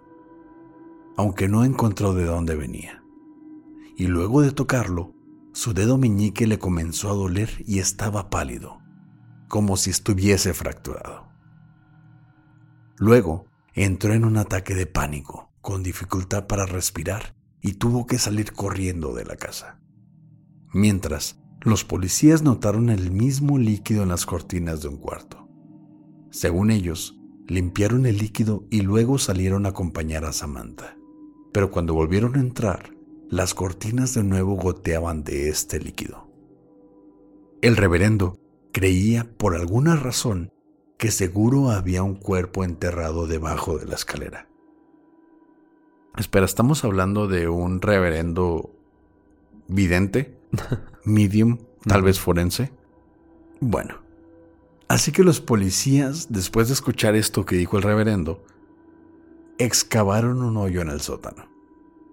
[1.18, 3.04] aunque no encontró de dónde venía.
[3.98, 5.14] Y luego de tocarlo,
[5.54, 8.80] su dedo meñique le comenzó a doler y estaba pálido,
[9.48, 11.30] como si estuviese fracturado.
[12.98, 18.54] Luego entró en un ataque de pánico, con dificultad para respirar y tuvo que salir
[18.54, 19.81] corriendo de la casa.
[20.74, 25.48] Mientras, los policías notaron el mismo líquido en las cortinas de un cuarto.
[26.30, 30.98] Según ellos, limpiaron el líquido y luego salieron a acompañar a Samantha.
[31.52, 32.96] Pero cuando volvieron a entrar,
[33.30, 36.30] las cortinas de nuevo goteaban de este líquido.
[37.62, 38.40] El reverendo
[38.72, 40.52] creía por alguna razón
[40.98, 44.48] que seguro había un cuerpo enterrado debajo de la escalera.
[46.18, 48.81] Espera, ¿estamos hablando de un reverendo
[49.68, 50.38] vidente?
[51.06, 51.60] ¿Medium?
[51.84, 52.72] ¿Tal vez forense?
[53.60, 53.96] Bueno,
[54.88, 58.44] así que los policías, después de escuchar esto que dijo el reverendo,
[59.58, 61.50] excavaron un hoyo en el sótano.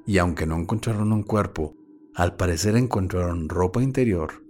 [0.06, 1.74] Y aunque no encontraron un cuerpo,
[2.14, 4.42] al parecer encontraron ropa interior,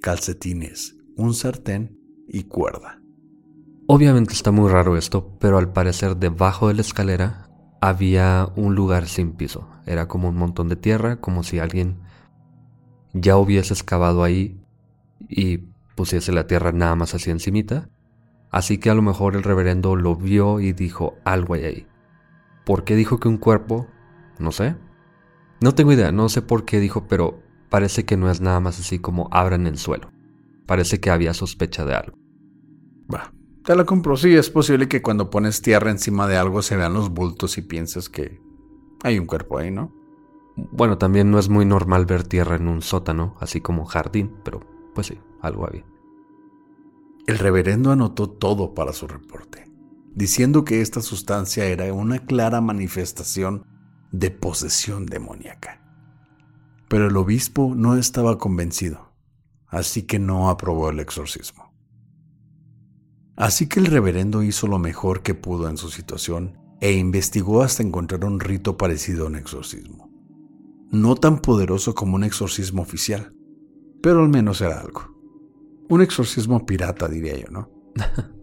[0.00, 3.00] calcetines, un sartén y cuerda.
[3.86, 9.06] Obviamente está muy raro esto, pero al parecer debajo de la escalera había un lugar
[9.06, 9.68] sin piso.
[9.86, 12.00] Era como un montón de tierra, como si alguien
[13.20, 14.60] ya hubiese excavado ahí
[15.28, 15.58] y
[15.94, 17.88] pusiese la tierra nada más así encimita.
[18.50, 21.86] Así que a lo mejor el reverendo lo vio y dijo algo hay ahí.
[22.64, 23.86] ¿Por qué dijo que un cuerpo?
[24.38, 24.76] No sé.
[25.60, 28.78] No tengo idea, no sé por qué dijo, pero parece que no es nada más
[28.78, 30.10] así como abran el suelo.
[30.66, 32.18] Parece que había sospecha de algo.
[33.12, 33.32] Va,
[33.64, 34.16] te la compro.
[34.16, 37.62] Sí, es posible que cuando pones tierra encima de algo se vean los bultos y
[37.62, 38.40] pienses que
[39.02, 39.92] hay un cuerpo ahí, ¿no?
[40.56, 44.60] Bueno, también no es muy normal ver tierra en un sótano, así como jardín, pero
[44.94, 45.84] pues sí, algo había.
[47.26, 49.66] El reverendo anotó todo para su reporte
[50.16, 53.66] diciendo que esta sustancia era una clara manifestación
[54.10, 55.82] de posesión demoníaca.
[56.88, 59.12] Pero el obispo no estaba convencido,
[59.68, 61.70] así que no aprobó el exorcismo.
[63.36, 67.82] Así que el reverendo hizo lo mejor que pudo en su situación e investigó hasta
[67.82, 70.15] encontrar un rito parecido a un exorcismo.
[70.90, 73.34] No tan poderoso como un exorcismo oficial,
[74.02, 75.14] pero al menos era algo.
[75.88, 77.70] Un exorcismo pirata, diría yo, ¿no?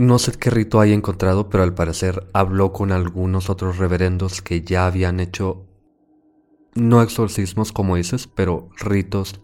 [0.00, 4.62] No sé qué rito haya encontrado, pero al parecer habló con algunos otros reverendos que
[4.62, 5.66] ya habían hecho,
[6.74, 9.42] no exorcismos como dices, pero ritos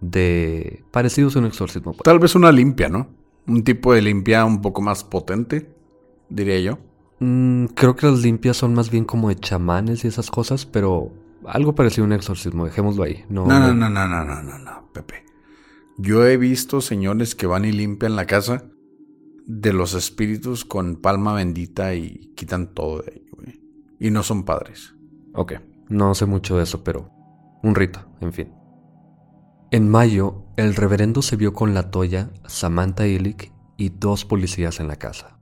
[0.00, 1.92] de parecidos a un exorcismo.
[2.04, 3.08] Tal vez una limpia, ¿no?
[3.48, 5.74] Un tipo de limpia un poco más potente,
[6.28, 6.78] diría yo.
[7.18, 11.10] Mm, creo que las limpias son más bien como de chamanes y esas cosas, pero
[11.46, 13.24] algo parecido a un exorcismo, dejémoslo ahí.
[13.28, 15.24] No, no, no, no, no, no, no, no, no, Pepe.
[15.98, 18.64] Yo he visto señores que van y limpian la casa
[19.46, 23.60] de los espíritus con palma bendita y quitan todo de ahí, güey.
[23.98, 24.94] Y no son padres.
[25.32, 25.54] Ok,
[25.88, 27.10] no sé mucho de eso, pero
[27.62, 28.52] un rito, en fin.
[29.70, 34.88] En mayo, el reverendo se vio con la toya, Samantha Illich y dos policías en
[34.88, 35.38] la casa.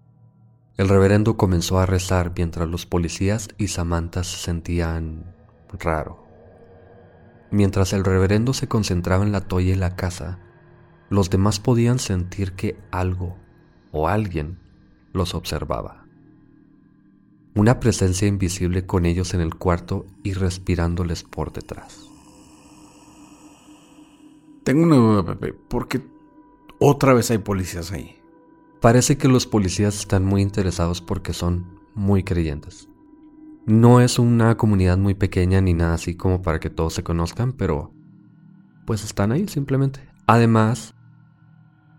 [0.77, 5.34] El reverendo comenzó a rezar mientras los policías y Samantha se sentían
[5.79, 6.25] raro.
[7.51, 10.39] Mientras el reverendo se concentraba en la toya y la casa,
[11.09, 13.37] los demás podían sentir que algo
[13.93, 14.59] o alguien
[15.13, 16.05] los observaba.
[17.55, 22.09] Una presencia invisible con ellos en el cuarto y respirándoles por detrás.
[24.65, 25.53] Tengo una duda, Pepe.
[25.53, 26.03] ¿Por qué
[26.81, 28.17] otra vez hay policías ahí?
[28.81, 32.89] Parece que los policías están muy interesados porque son muy creyentes.
[33.67, 37.53] No es una comunidad muy pequeña ni nada así como para que todos se conozcan,
[37.53, 37.93] pero
[38.85, 40.01] pues están ahí simplemente.
[40.27, 40.95] Además,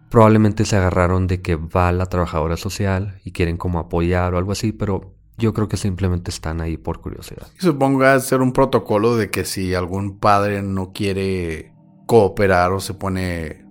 [0.09, 4.51] probablemente se agarraron de que va la trabajadora social y quieren como apoyar o algo
[4.51, 7.47] así, pero yo creo que simplemente están ahí por curiosidad.
[7.57, 11.73] Supongo que ser un protocolo de que si algún padre no quiere
[12.05, 13.65] cooperar o se pone,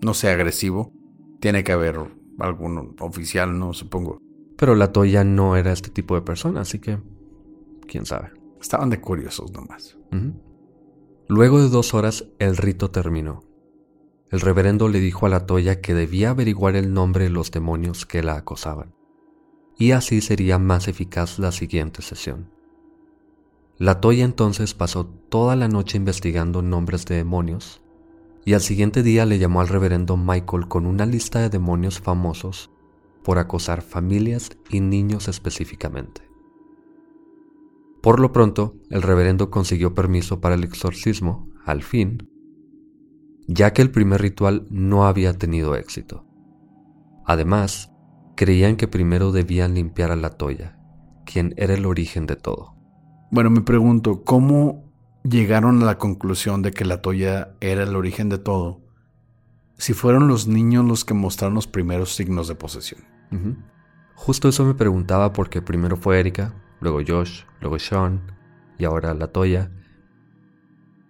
[0.00, 0.92] no sé, agresivo,
[1.40, 1.98] tiene que haber
[2.38, 4.18] algún oficial, no supongo.
[4.56, 6.98] Pero la Toya no era este tipo de persona, así que
[7.86, 8.32] quién sabe.
[8.60, 9.98] Estaban de curiosos nomás.
[11.28, 13.42] Luego de dos horas, el rito terminó
[14.34, 18.04] el reverendo le dijo a la Toya que debía averiguar el nombre de los demonios
[18.04, 18.92] que la acosaban,
[19.78, 22.50] y así sería más eficaz la siguiente sesión.
[23.78, 27.80] La Toya entonces pasó toda la noche investigando nombres de demonios,
[28.44, 32.72] y al siguiente día le llamó al reverendo Michael con una lista de demonios famosos
[33.22, 36.22] por acosar familias y niños específicamente.
[38.04, 42.28] Por lo pronto, el reverendo consiguió permiso para el exorcismo, al fin,
[43.48, 46.26] ya que el primer ritual no había tenido éxito.
[47.24, 47.90] Además,
[48.36, 50.78] creían que primero debían limpiar a la Toya,
[51.24, 52.74] quien era el origen de todo.
[53.30, 54.84] Bueno, me pregunto, ¿cómo
[55.22, 58.82] llegaron a la conclusión de que la Toya era el origen de todo?
[59.78, 63.00] Si fueron los niños los que mostraron los primeros signos de posesión.
[64.14, 68.20] Justo eso me preguntaba porque primero fue Erika, luego Josh, luego Sean
[68.78, 69.72] y ahora la Toya.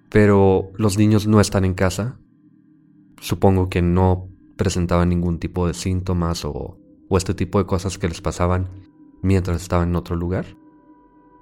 [0.09, 2.19] Pero los niños no están en casa,
[3.21, 6.79] supongo que no presentaban ningún tipo de síntomas o,
[7.11, 8.69] este tipo de cosas que les pasaban
[9.23, 10.47] mientras estaban en otro lugar.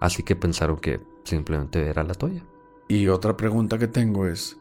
[0.00, 2.44] Así que pensaron que simplemente era la toya.
[2.88, 4.58] Y otra pregunta que tengo es,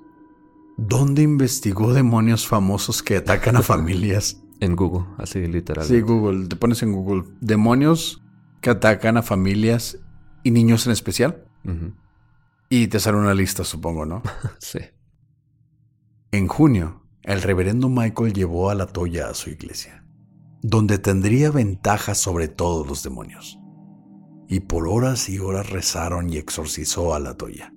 [0.78, 5.84] ¿dónde investigó demonios famosos que atacan a familias En Google, así literal.
[5.84, 6.48] Sí, Google.
[6.48, 8.21] Te pones en Google demonios
[8.62, 9.98] que atacan a familias
[10.44, 11.46] y niños en especial.
[12.70, 14.24] Y te sale una lista, supongo, ¿no?
[14.60, 14.80] Sí.
[16.32, 20.06] En junio, el reverendo Michael llevó a la Toya a su iglesia,
[20.62, 23.60] donde tendría ventaja sobre todos los demonios.
[24.48, 27.74] Y por horas y horas rezaron y exorcizó a la Toya,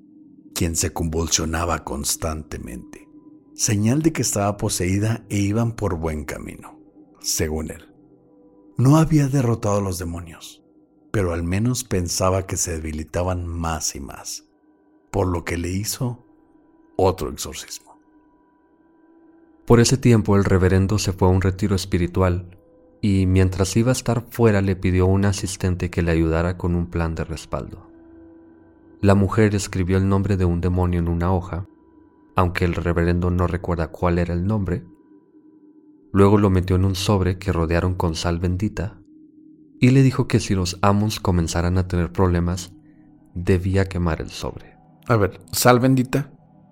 [0.55, 3.09] quien se convulsionaba constantemente,
[3.55, 6.80] señal de que estaba poseída e iban por buen camino,
[7.20, 7.93] según él.
[8.76, 10.64] No había derrotado a los demonios,
[11.15, 14.47] pero al menos pensaba que se debilitaban más y más,
[15.12, 16.27] por lo que le hizo
[16.97, 18.01] otro exorcismo.
[19.65, 22.59] Por ese tiempo el reverendo se fue a un retiro espiritual
[23.01, 26.75] y mientras iba a estar fuera le pidió a un asistente que le ayudara con
[26.75, 27.89] un plan de respaldo.
[29.01, 31.69] La mujer escribió el nombre de un demonio en una hoja,
[32.35, 34.83] aunque el reverendo no recuerda cuál era el nombre.
[36.11, 38.99] Luego lo metió en un sobre que rodearon con sal bendita
[39.85, 42.72] y le dijo que si los amos comenzaran a tener problemas,
[43.35, 44.76] debía quemar el sobre.
[45.09, 46.30] A ver, sal bendita.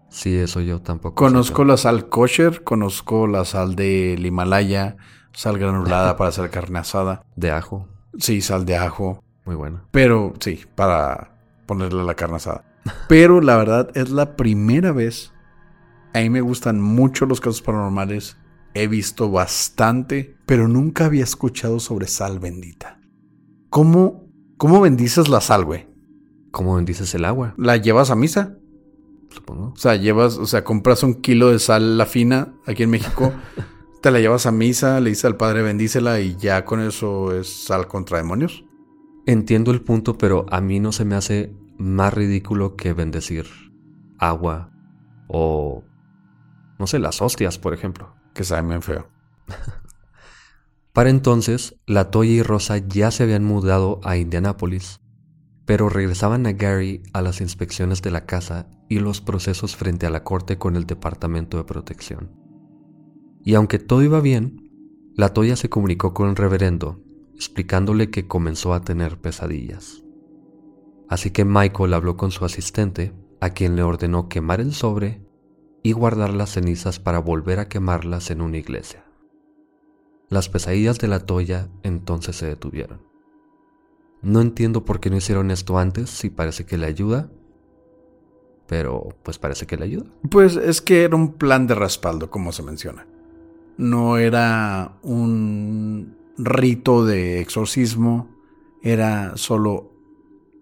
[0.08, 1.14] Sí, eso yo tampoco.
[1.14, 4.96] Conozco la sal kosher, conozco la sal del Himalaya,
[5.34, 7.22] sal granulada para hacer carne asada.
[7.36, 7.86] De ajo,
[8.18, 9.22] Sí, sal de ajo.
[9.44, 9.84] muy buena.
[9.90, 11.36] Pero sí, para
[11.66, 12.64] ponerle la carne asada.
[13.10, 15.32] Pero la verdad es la primera vez.
[16.14, 18.38] A mí me gustan mucho los casos paranormales.
[18.72, 22.98] He visto bastante, pero nunca había escuchado sobre sal bendita.
[23.72, 25.88] ¿Cómo, cómo bendices la sal, güey?
[26.50, 27.54] ¿Cómo bendices el agua?
[27.56, 28.58] ¿La llevas a misa?
[29.30, 29.72] Supongo.
[29.74, 33.32] O sea, llevas, o sea, compras un kilo de sal la fina aquí en México,
[34.02, 37.64] te la llevas a misa, le dices al padre bendícela y ya con eso es
[37.64, 38.62] sal contra demonios.
[39.24, 43.46] Entiendo el punto, pero a mí no se me hace más ridículo que bendecir
[44.18, 44.70] agua
[45.28, 45.82] o,
[46.78, 48.14] no sé, las hostias, por ejemplo.
[48.34, 49.08] Que sabe bien feo.
[50.92, 55.00] Para entonces, la Toya y Rosa ya se habían mudado a Indianápolis,
[55.64, 60.10] pero regresaban a Gary a las inspecciones de la casa y los procesos frente a
[60.10, 62.30] la corte con el Departamento de Protección.
[63.42, 64.70] Y aunque todo iba bien,
[65.14, 67.02] la Toya se comunicó con el reverendo,
[67.34, 70.02] explicándole que comenzó a tener pesadillas.
[71.08, 75.26] Así que Michael habló con su asistente, a quien le ordenó quemar el sobre
[75.82, 79.01] y guardar las cenizas para volver a quemarlas en una iglesia.
[80.32, 83.02] Las pesadillas de la Toya entonces se detuvieron.
[84.22, 87.30] No entiendo por qué no hicieron esto antes, si parece que le ayuda,
[88.66, 90.06] pero pues parece que le ayuda.
[90.30, 93.06] Pues es que era un plan de respaldo, como se menciona.
[93.76, 98.34] No era un rito de exorcismo,
[98.82, 99.92] era solo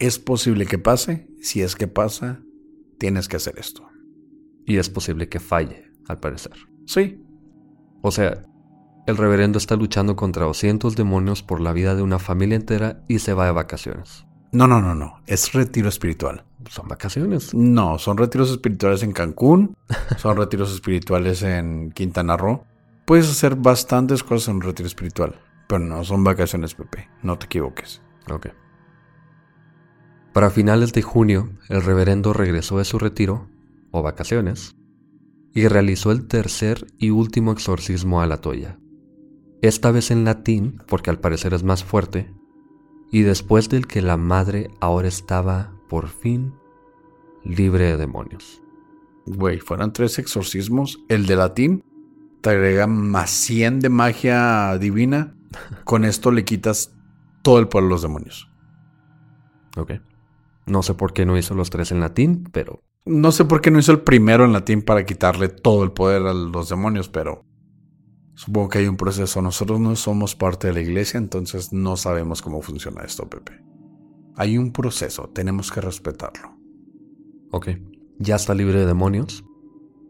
[0.01, 2.43] es posible que pase, si es que pasa,
[2.99, 3.89] tienes que hacer esto.
[4.67, 6.55] Y es posible que falle, al parecer.
[6.87, 7.23] Sí,
[8.03, 8.50] O sea,
[9.07, 13.21] el reverendo está luchando contra 200 demonios por la vida de una familia entera y
[13.21, 14.27] se va de vacaciones.
[14.53, 16.45] no, no, no, no, es retiro espiritual.
[16.69, 17.55] Son vacaciones.
[17.55, 19.77] No, son retiros espirituales en Cancún,
[20.19, 22.65] son retiros espirituales en Quintana Roo.
[23.07, 27.47] Puedes hacer bastantes cosas en un retiro espiritual, pero no son vacaciones, Pepe, no te
[27.47, 28.03] equivoques.
[28.31, 28.49] Ok.
[30.33, 33.49] Para finales de junio, el reverendo regresó de su retiro,
[33.91, 34.77] o vacaciones,
[35.53, 38.79] y realizó el tercer y último exorcismo a la toya.
[39.63, 42.33] Esta vez en latín, porque al parecer es más fuerte,
[43.11, 46.55] y después del que la madre ahora estaba, por fin,
[47.45, 48.63] libre de demonios.
[49.27, 51.05] Güey, fueron tres exorcismos.
[51.09, 51.85] El de latín
[52.41, 55.37] te agrega más 100 de magia divina.
[55.85, 56.95] Con esto le quitas
[57.43, 58.51] todo el poder a los demonios.
[59.77, 59.93] Ok.
[60.67, 63.71] No sé por qué no hizo los tres en latín, pero No sé por qué
[63.71, 67.45] no hizo el primero en latín para quitarle todo el poder a los demonios, pero
[68.41, 69.43] supongo que hay un proceso.
[69.43, 73.63] Nosotros no somos parte de la iglesia, entonces no sabemos cómo funciona esto, Pepe.
[74.35, 76.57] Hay un proceso, tenemos que respetarlo.
[77.51, 77.69] Ok,
[78.19, 79.45] ya está libre de demonios.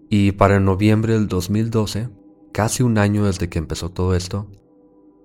[0.08, 2.08] Y para noviembre del 2012,
[2.52, 4.48] casi un año desde que empezó todo esto,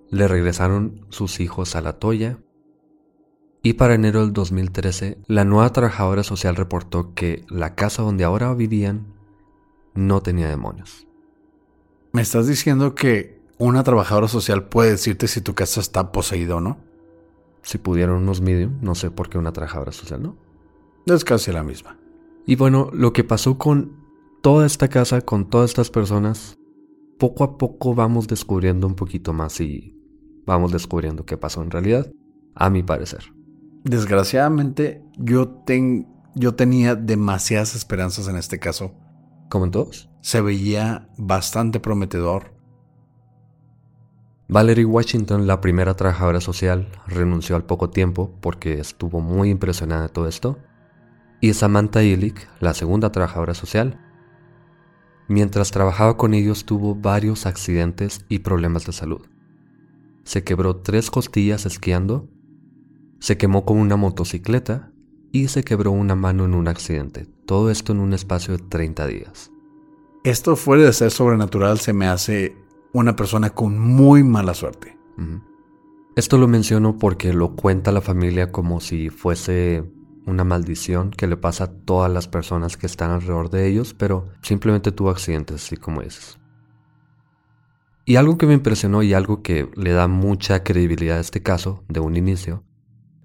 [0.09, 2.39] le regresaron sus hijos a la Toya.
[3.61, 8.51] Y para enero del 2013, la nueva trabajadora social reportó que la casa donde ahora
[8.55, 9.13] vivían
[9.93, 11.07] no tenía demonios.
[12.15, 16.61] ¿Me estás diciendo que una trabajadora social puede decirte si tu casa está poseída o
[16.61, 16.77] no?
[17.61, 20.37] Si pudieron unos medium, no sé por qué una trabajadora social no.
[21.07, 21.99] Es casi la misma.
[22.45, 23.97] Y bueno, lo que pasó con
[24.41, 26.57] toda esta casa, con todas estas personas,
[27.19, 29.99] poco a poco vamos descubriendo un poquito más y
[30.45, 32.09] vamos descubriendo qué pasó en realidad,
[32.55, 33.33] a mi parecer.
[33.83, 38.93] Desgraciadamente, yo, ten- yo tenía demasiadas esperanzas en este caso.
[39.49, 40.09] Como en todos.
[40.25, 42.51] Se veía bastante prometedor.
[44.47, 50.09] Valerie Washington, la primera trabajadora social, renunció al poco tiempo porque estuvo muy impresionada de
[50.09, 50.57] todo esto.
[51.41, 53.99] Y Samantha Illich, la segunda trabajadora social,
[55.27, 59.27] mientras trabajaba con ellos tuvo varios accidentes y problemas de salud.
[60.23, 62.27] Se quebró tres costillas esquiando,
[63.19, 64.91] se quemó con una motocicleta
[65.31, 67.27] y se quebró una mano en un accidente.
[67.45, 69.51] Todo esto en un espacio de 30 días.
[70.25, 72.57] Esto fuera de ser sobrenatural se me hace
[72.93, 74.97] una persona con muy mala suerte.
[76.15, 79.83] Esto lo menciono porque lo cuenta la familia como si fuese
[80.25, 84.29] una maldición que le pasa a todas las personas que están alrededor de ellos, pero
[84.41, 86.39] simplemente tuvo accidentes, así como dices.
[88.03, 91.83] Y algo que me impresionó y algo que le da mucha credibilidad a este caso,
[91.87, 92.63] de un inicio,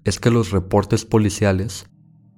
[0.03, 1.89] es que los reportes policiales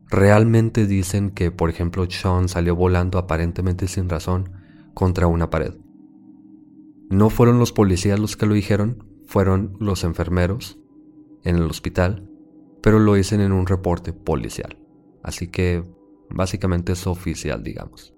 [0.09, 4.51] realmente dicen que, por ejemplo, Sean salió volando aparentemente sin razón
[4.93, 5.73] contra una pared.
[7.09, 10.79] No fueron los policías los que lo dijeron, fueron los enfermeros
[11.43, 12.29] en el hospital,
[12.81, 14.77] pero lo dicen en un reporte policial.
[15.23, 15.83] Así que
[16.29, 18.13] básicamente es oficial, digamos.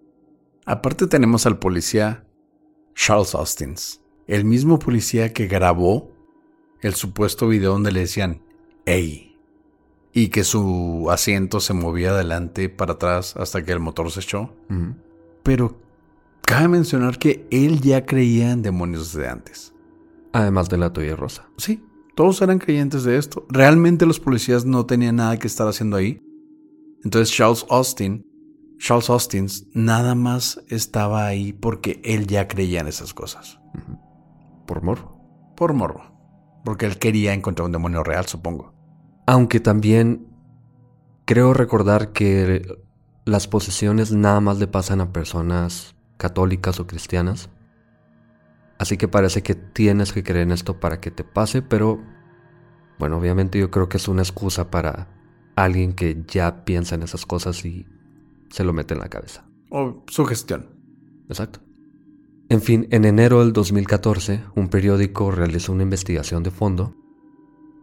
[0.66, 2.26] Aparte tenemos al policía
[2.96, 6.12] Charles Austins, el mismo policía que grabó
[6.82, 8.42] el supuesto video donde le decían,
[8.86, 9.35] ¡Ey!
[10.18, 14.56] Y que su asiento se movía adelante para atrás hasta que el motor se echó.
[15.44, 15.78] Pero
[16.42, 19.74] cabe mencionar que él ya creía en demonios desde antes.
[20.32, 21.50] Además de la toalla rosa.
[21.58, 21.84] Sí,
[22.16, 23.46] todos eran creyentes de esto.
[23.50, 26.22] Realmente los policías no tenían nada que estar haciendo ahí.
[27.04, 28.26] Entonces Charles Austin,
[28.80, 33.60] Charles Austin nada más estaba ahí porque él ya creía en esas cosas.
[34.66, 35.18] Por morro.
[35.58, 36.14] Por morro.
[36.64, 38.75] Porque él quería encontrar un demonio real, supongo.
[39.26, 40.28] Aunque también
[41.26, 42.78] creo recordar que
[43.26, 47.50] las posesiones nada más le pasan a personas católicas o cristianas.
[48.78, 52.00] Así que parece que tienes que creer en esto para que te pase, pero
[53.00, 55.08] bueno, obviamente yo creo que es una excusa para
[55.56, 57.88] alguien que ya piensa en esas cosas y
[58.50, 59.46] se lo mete en la cabeza.
[59.70, 60.70] O sugestión.
[61.28, 61.62] Exacto.
[62.50, 66.96] En fin, en enero del 2014, un periódico realizó una investigación de fondo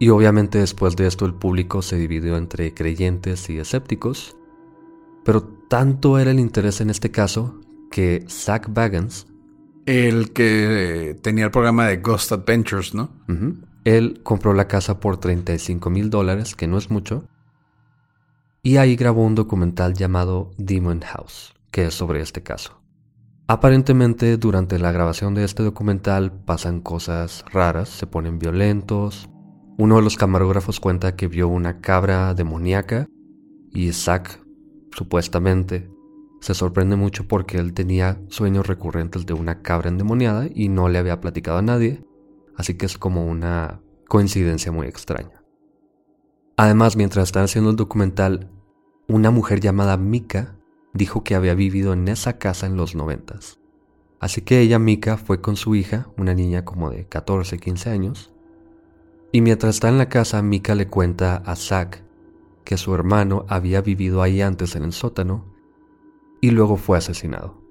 [0.02, 4.36] y obviamente después de esto el público se dividió entre creyentes y escépticos.
[5.24, 9.28] Pero tanto era el interés en este caso que Zach Bagans,
[9.86, 13.12] el que tenía el programa de Ghost Adventures, ¿no?
[13.84, 17.28] él compró la casa por 35 mil dólares, que no es mucho,
[18.60, 22.82] y ahí grabó un documental llamado Demon House, que es sobre este caso.
[23.46, 29.28] Aparentemente durante la grabación de este documental pasan cosas raras, se ponen violentos,
[29.82, 33.08] uno de los camarógrafos cuenta que vio una cabra demoníaca
[33.72, 34.40] y Zack,
[34.92, 35.90] supuestamente,
[36.40, 41.00] se sorprende mucho porque él tenía sueños recurrentes de una cabra endemoniada y no le
[41.00, 42.04] había platicado a nadie,
[42.56, 45.42] así que es como una coincidencia muy extraña.
[46.56, 48.52] Además, mientras estaba haciendo el documental,
[49.08, 50.54] una mujer llamada Mika
[50.94, 53.58] dijo que había vivido en esa casa en los noventas.
[54.20, 58.31] Así que ella, Mika, fue con su hija, una niña como de 14, 15 años,
[59.32, 62.04] y mientras está en la casa, Mika le cuenta a Zack
[62.64, 65.52] que su hermano había vivido ahí antes en el sótano
[66.40, 67.62] y luego fue asesinado.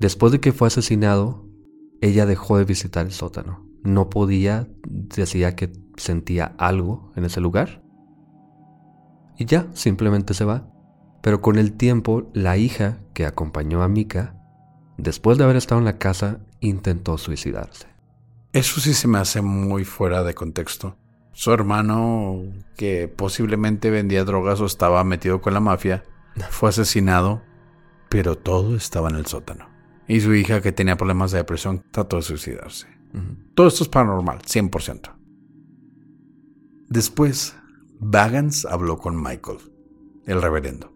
[0.00, 1.44] Después de que fue asesinado,
[2.00, 3.66] ella dejó de visitar el sótano.
[3.82, 7.82] No podía, decía que sentía algo en ese lugar.
[9.36, 10.68] Y ya, simplemente se va.
[11.20, 14.36] Pero con el tiempo, la hija que acompañó a Mika,
[14.96, 17.87] después de haber estado en la casa, intentó suicidarse.
[18.52, 20.96] Eso sí se me hace muy fuera de contexto.
[21.32, 22.42] Su hermano,
[22.76, 26.04] que posiblemente vendía drogas o estaba metido con la mafia,
[26.50, 27.42] fue asesinado,
[28.08, 29.68] pero todo estaba en el sótano.
[30.06, 32.86] Y su hija, que tenía problemas de depresión, trató de suicidarse.
[33.54, 35.14] Todo esto es paranormal, 100%.
[36.88, 37.56] Después,
[38.00, 39.58] Bagans habló con Michael,
[40.26, 40.92] el reverendo,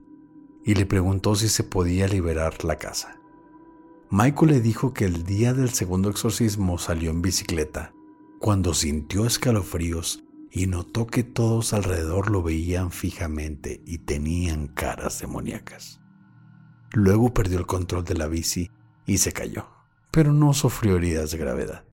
[0.65, 3.22] y le preguntó si se podía liberar la casa.
[4.15, 7.95] Michael le dijo que el día del segundo exorcismo salió en bicicleta,
[8.41, 16.03] cuando sintió escalofríos y notó que todos alrededor lo veían fijamente y tenían caras demoníacas.
[16.93, 18.71] Luego perdió el control de la bici
[19.07, 19.65] y se cayó,
[20.11, 21.87] pero no sufrió heridas de gravedad.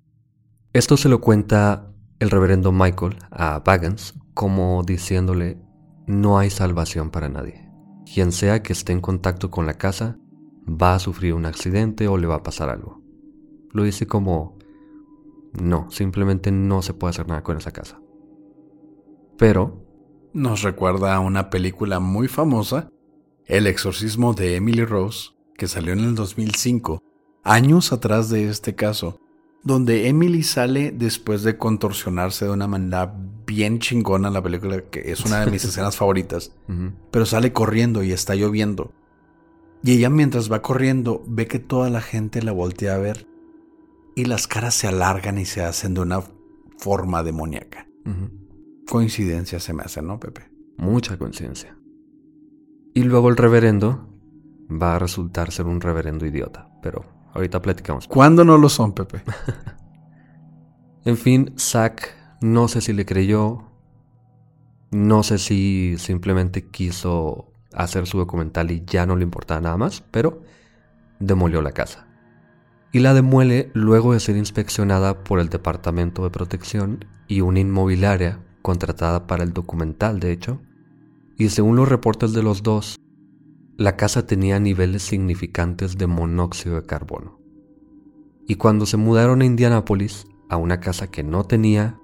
[0.74, 5.58] Esto se lo cuenta el reverendo Michael a Bagans como diciéndole,
[6.06, 7.72] no hay salvación para nadie.
[8.14, 10.18] Quien sea que esté en contacto con la casa
[10.70, 13.02] va a sufrir un accidente o le va a pasar algo.
[13.72, 14.58] Lo dice como,
[15.54, 18.00] no, simplemente no se puede hacer nada con esa casa.
[19.38, 19.86] Pero...
[20.32, 22.92] Nos recuerda a una película muy famosa,
[23.46, 27.02] El exorcismo de Emily Rose, que salió en el 2005,
[27.44, 29.20] años atrás de este caso,
[29.64, 33.14] donde Emily sale después de contorsionarse de una manera
[33.46, 36.56] bien chingona en la película, que es una de mis escenas favoritas,
[37.12, 38.94] pero sale corriendo y está lloviendo.
[39.84, 43.28] Y ella mientras va corriendo ve que toda la gente la voltea a ver
[44.16, 46.22] y las caras se alargan y se hacen de una
[46.78, 47.88] forma demoníaca.
[48.88, 50.50] Coincidencia se me hace, ¿no, Pepe?
[50.78, 51.78] Mucha coincidencia.
[52.94, 54.10] Y luego el reverendo
[54.70, 58.08] va a resultar ser un reverendo idiota, pero ahorita platicamos.
[58.08, 59.22] ¿Cuándo no lo son, Pepe?
[61.06, 63.64] En fin, Zack no sé si le creyó,
[64.92, 70.04] no sé si simplemente quiso hacer su documental y ya no le importaba nada más,
[70.12, 70.42] pero
[71.20, 72.08] demolió la casa.
[72.92, 78.40] Y la demuele luego de ser inspeccionada por el Departamento de Protección y una inmobiliaria
[78.62, 80.60] contratada para el documental, de hecho.
[81.38, 82.98] Y según los reportes de los dos,
[83.78, 87.40] la casa tenía niveles significantes de monóxido de carbono.
[88.48, 92.00] Y cuando se mudaron a Indianápolis, a una casa que no tenía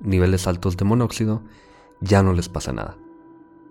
[0.00, 1.42] niveles altos de monóxido,
[2.00, 2.96] ya no les pasa nada.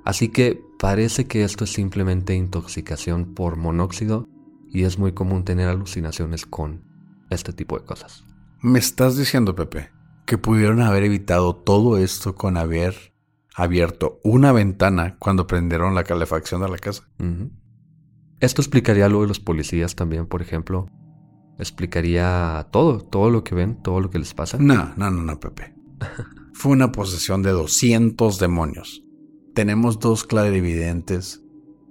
[0.03, 4.27] Así que parece que esto es simplemente intoxicación por monóxido
[4.69, 6.83] y es muy común tener alucinaciones con
[7.29, 8.23] este tipo de cosas.
[8.61, 9.89] Me estás diciendo, Pepe,
[10.25, 13.13] que pudieron haber evitado todo esto con haber
[13.55, 17.07] abierto una ventana cuando prendieron la calefacción de la casa.
[18.39, 20.89] Esto explicaría lo de los policías también, por ejemplo.
[21.57, 24.57] Explicaría todo, todo lo que ven, todo lo que les pasa.
[24.59, 25.73] No, no, no, no, Pepe.
[26.53, 29.03] Fue una posesión de 200 demonios.
[29.57, 31.41] Tenemos dos clarividentes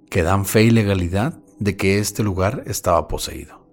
[0.08, 3.66] que dan fe y legalidad de que este lugar estaba poseído.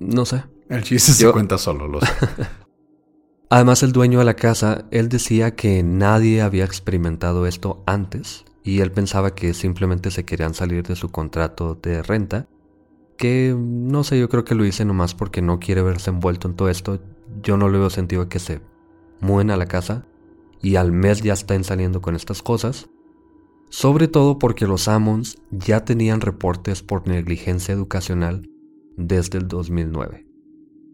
[0.00, 0.42] No sé.
[0.68, 2.08] El chiste se Yo- cuenta solo, lo sé.
[3.50, 8.80] Además, el dueño de la casa, él decía que nadie había experimentado esto antes y
[8.80, 12.48] él pensaba que simplemente se querían salir de su contrato de renta.
[13.16, 16.56] Que no sé, yo creo que lo hice nomás porque no quiere verse envuelto en
[16.56, 16.98] todo esto.
[17.44, 18.60] Yo no le veo sentido que se
[19.20, 20.04] muden a la casa
[20.60, 22.88] y al mes ya estén saliendo con estas cosas.
[23.68, 28.48] Sobre todo porque los Ammons ya tenían reportes por negligencia educacional
[28.96, 30.26] desde el 2009.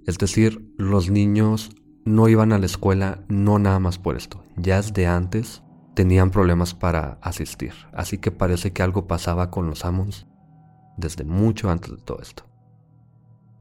[0.06, 1.70] Es decir, los niños
[2.04, 5.62] no iban a la escuela no nada más por esto, ya desde antes
[5.94, 10.26] tenían problemas para asistir, así que parece que algo pasaba con los Ammons
[10.96, 12.44] desde mucho antes de todo esto.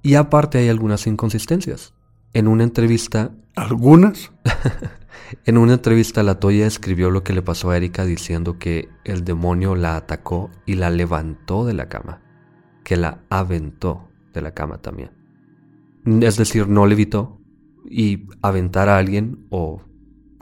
[0.01, 1.93] Y aparte hay algunas inconsistencias.
[2.33, 4.31] En una entrevista, ¿Algunas?
[5.45, 9.23] en una entrevista la Toya escribió lo que le pasó a Erika diciendo que el
[9.23, 12.21] demonio la atacó y la levantó de la cama,
[12.83, 15.11] que la aventó de la cama también.
[16.21, 17.39] Es decir, no levitó
[17.85, 19.81] y aventar a alguien o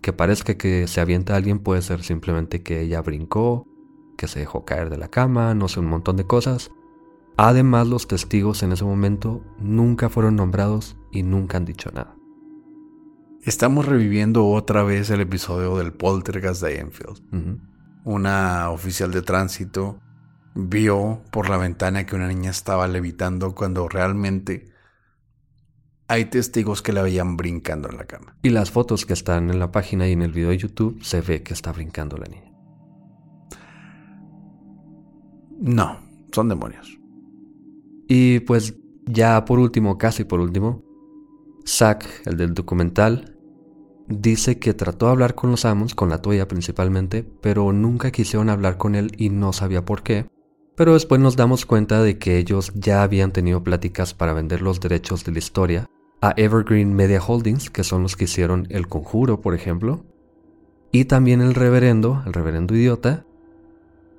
[0.01, 3.67] que parezca que se avienta a alguien puede ser simplemente que ella brincó,
[4.17, 6.71] que se dejó caer de la cama, no sé, un montón de cosas.
[7.35, 12.16] Además, los testigos en ese momento nunca fueron nombrados y nunca han dicho nada.
[13.47, 17.21] Estamos reviviendo otra vez el episodio del poltergeist de Enfield.
[18.03, 20.01] Una oficial de tránsito
[20.53, 24.73] vio por la ventana que una niña estaba levitando cuando realmente
[26.09, 28.35] hay testigos que la veían brincando en la cama.
[28.41, 31.21] Y las fotos que están en la página y en el video de YouTube se
[31.21, 32.51] ve que está brincando la niña.
[35.57, 36.01] No,
[36.33, 36.99] son demonios.
[38.09, 38.75] Y pues
[39.05, 40.83] ya por último, casi por último,
[41.65, 43.36] Zack, el del documental,
[44.07, 48.49] dice que trató de hablar con los Amos, con la toalla principalmente, pero nunca quisieron
[48.49, 50.25] hablar con él y no sabía por qué.
[50.75, 54.79] Pero después nos damos cuenta de que ellos ya habían tenido pláticas para vender los
[54.79, 55.89] derechos de la historia
[56.21, 60.05] a Evergreen Media Holdings, que son los que hicieron El Conjuro, por ejemplo.
[60.91, 63.25] Y también el reverendo, el reverendo idiota,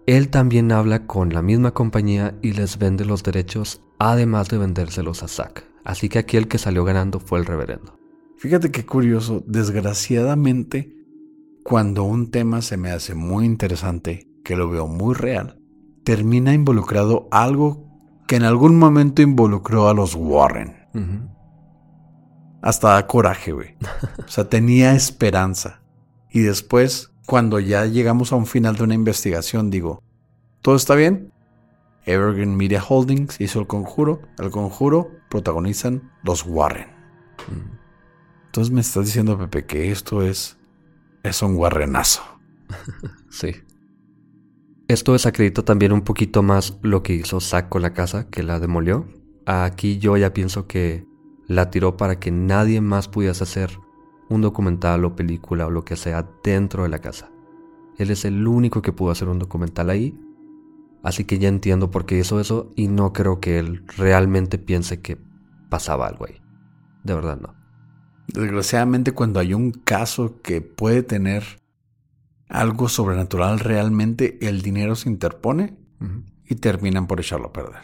[0.06, 5.22] él también habla con la misma compañía y les vende los derechos, además de vendérselos
[5.22, 5.64] a Zack.
[5.84, 7.97] Así que aquí el que salió ganando fue el reverendo.
[8.38, 10.94] Fíjate qué curioso, desgraciadamente,
[11.64, 15.60] cuando un tema se me hace muy interesante, que lo veo muy real,
[16.04, 17.84] termina involucrado algo
[18.28, 20.76] que en algún momento involucró a los Warren.
[22.62, 23.76] Hasta da coraje, güey.
[24.24, 25.82] O sea, tenía esperanza.
[26.30, 30.04] Y después, cuando ya llegamos a un final de una investigación, digo,
[30.62, 31.32] ¿todo está bien?
[32.06, 34.22] Evergreen Media Holdings hizo el conjuro.
[34.38, 36.86] El conjuro protagonizan los Warren.
[37.48, 37.77] Mm.
[38.48, 40.58] Entonces me estás diciendo, Pepe, que esto es.
[41.22, 42.22] Es un Warrenazo.
[43.30, 43.54] Sí.
[44.88, 48.58] Esto desacredita también un poquito más lo que hizo Zack con la casa, que la
[48.58, 49.06] demolió.
[49.44, 51.06] Aquí yo ya pienso que
[51.46, 53.78] la tiró para que nadie más pudiese hacer
[54.30, 57.30] un documental o película o lo que sea dentro de la casa.
[57.98, 60.18] Él es el único que pudo hacer un documental ahí.
[61.02, 65.02] Así que ya entiendo por qué hizo eso y no creo que él realmente piense
[65.02, 65.18] que
[65.68, 66.40] pasaba algo ahí.
[67.04, 67.57] De verdad no.
[68.28, 71.44] Desgraciadamente cuando hay un caso que puede tener
[72.48, 75.76] algo sobrenatural realmente, el dinero se interpone
[76.46, 77.82] y terminan por echarlo a perder.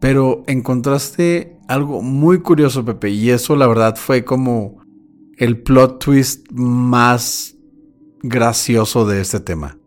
[0.00, 4.82] Pero encontraste algo muy curioso, Pepe, y eso la verdad fue como
[5.36, 7.56] el plot twist más
[8.22, 9.78] gracioso de este tema.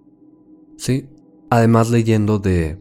[0.78, 1.10] Sí,
[1.50, 2.80] además leyendo de...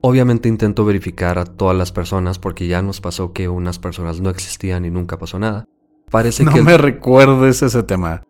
[0.00, 4.30] Obviamente intento verificar a todas las personas porque ya nos pasó que unas personas no
[4.30, 5.66] existían y nunca pasó nada.
[6.10, 8.22] Parece no que me recuerdes ese tema.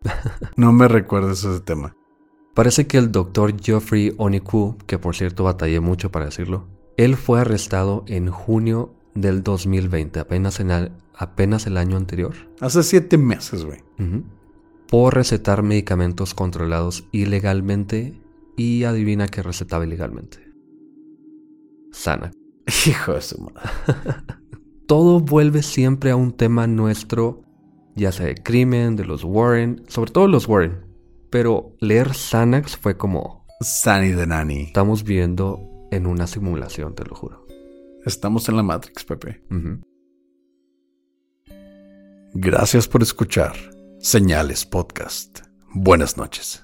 [0.55, 1.95] No me recuerdes ese tema.
[2.53, 6.67] Parece que el doctor Geoffrey Oniku, que por cierto batallé mucho para decirlo,
[6.97, 12.33] él fue arrestado en junio del 2020, apenas, en el, apenas el año anterior.
[12.59, 13.79] Hace siete meses, güey.
[14.89, 18.21] Por recetar medicamentos controlados ilegalmente
[18.57, 20.51] y adivina qué recetaba ilegalmente.
[21.91, 22.31] Sana.
[22.85, 23.61] Hijo de su madre.
[24.87, 27.43] Todo vuelve siempre a un tema nuestro,
[27.99, 30.85] ya sea de crimen, de los Warren, sobre todo los Warren.
[31.29, 33.45] Pero leer Xanax fue como...
[33.61, 34.61] Sunny de Nani.
[34.61, 37.45] Estamos viendo en una simulación, te lo juro.
[38.05, 39.43] Estamos en la Matrix, Pepe.
[42.33, 43.53] Gracias por escuchar
[43.99, 45.39] Señales Podcast.
[45.73, 46.63] Buenas noches.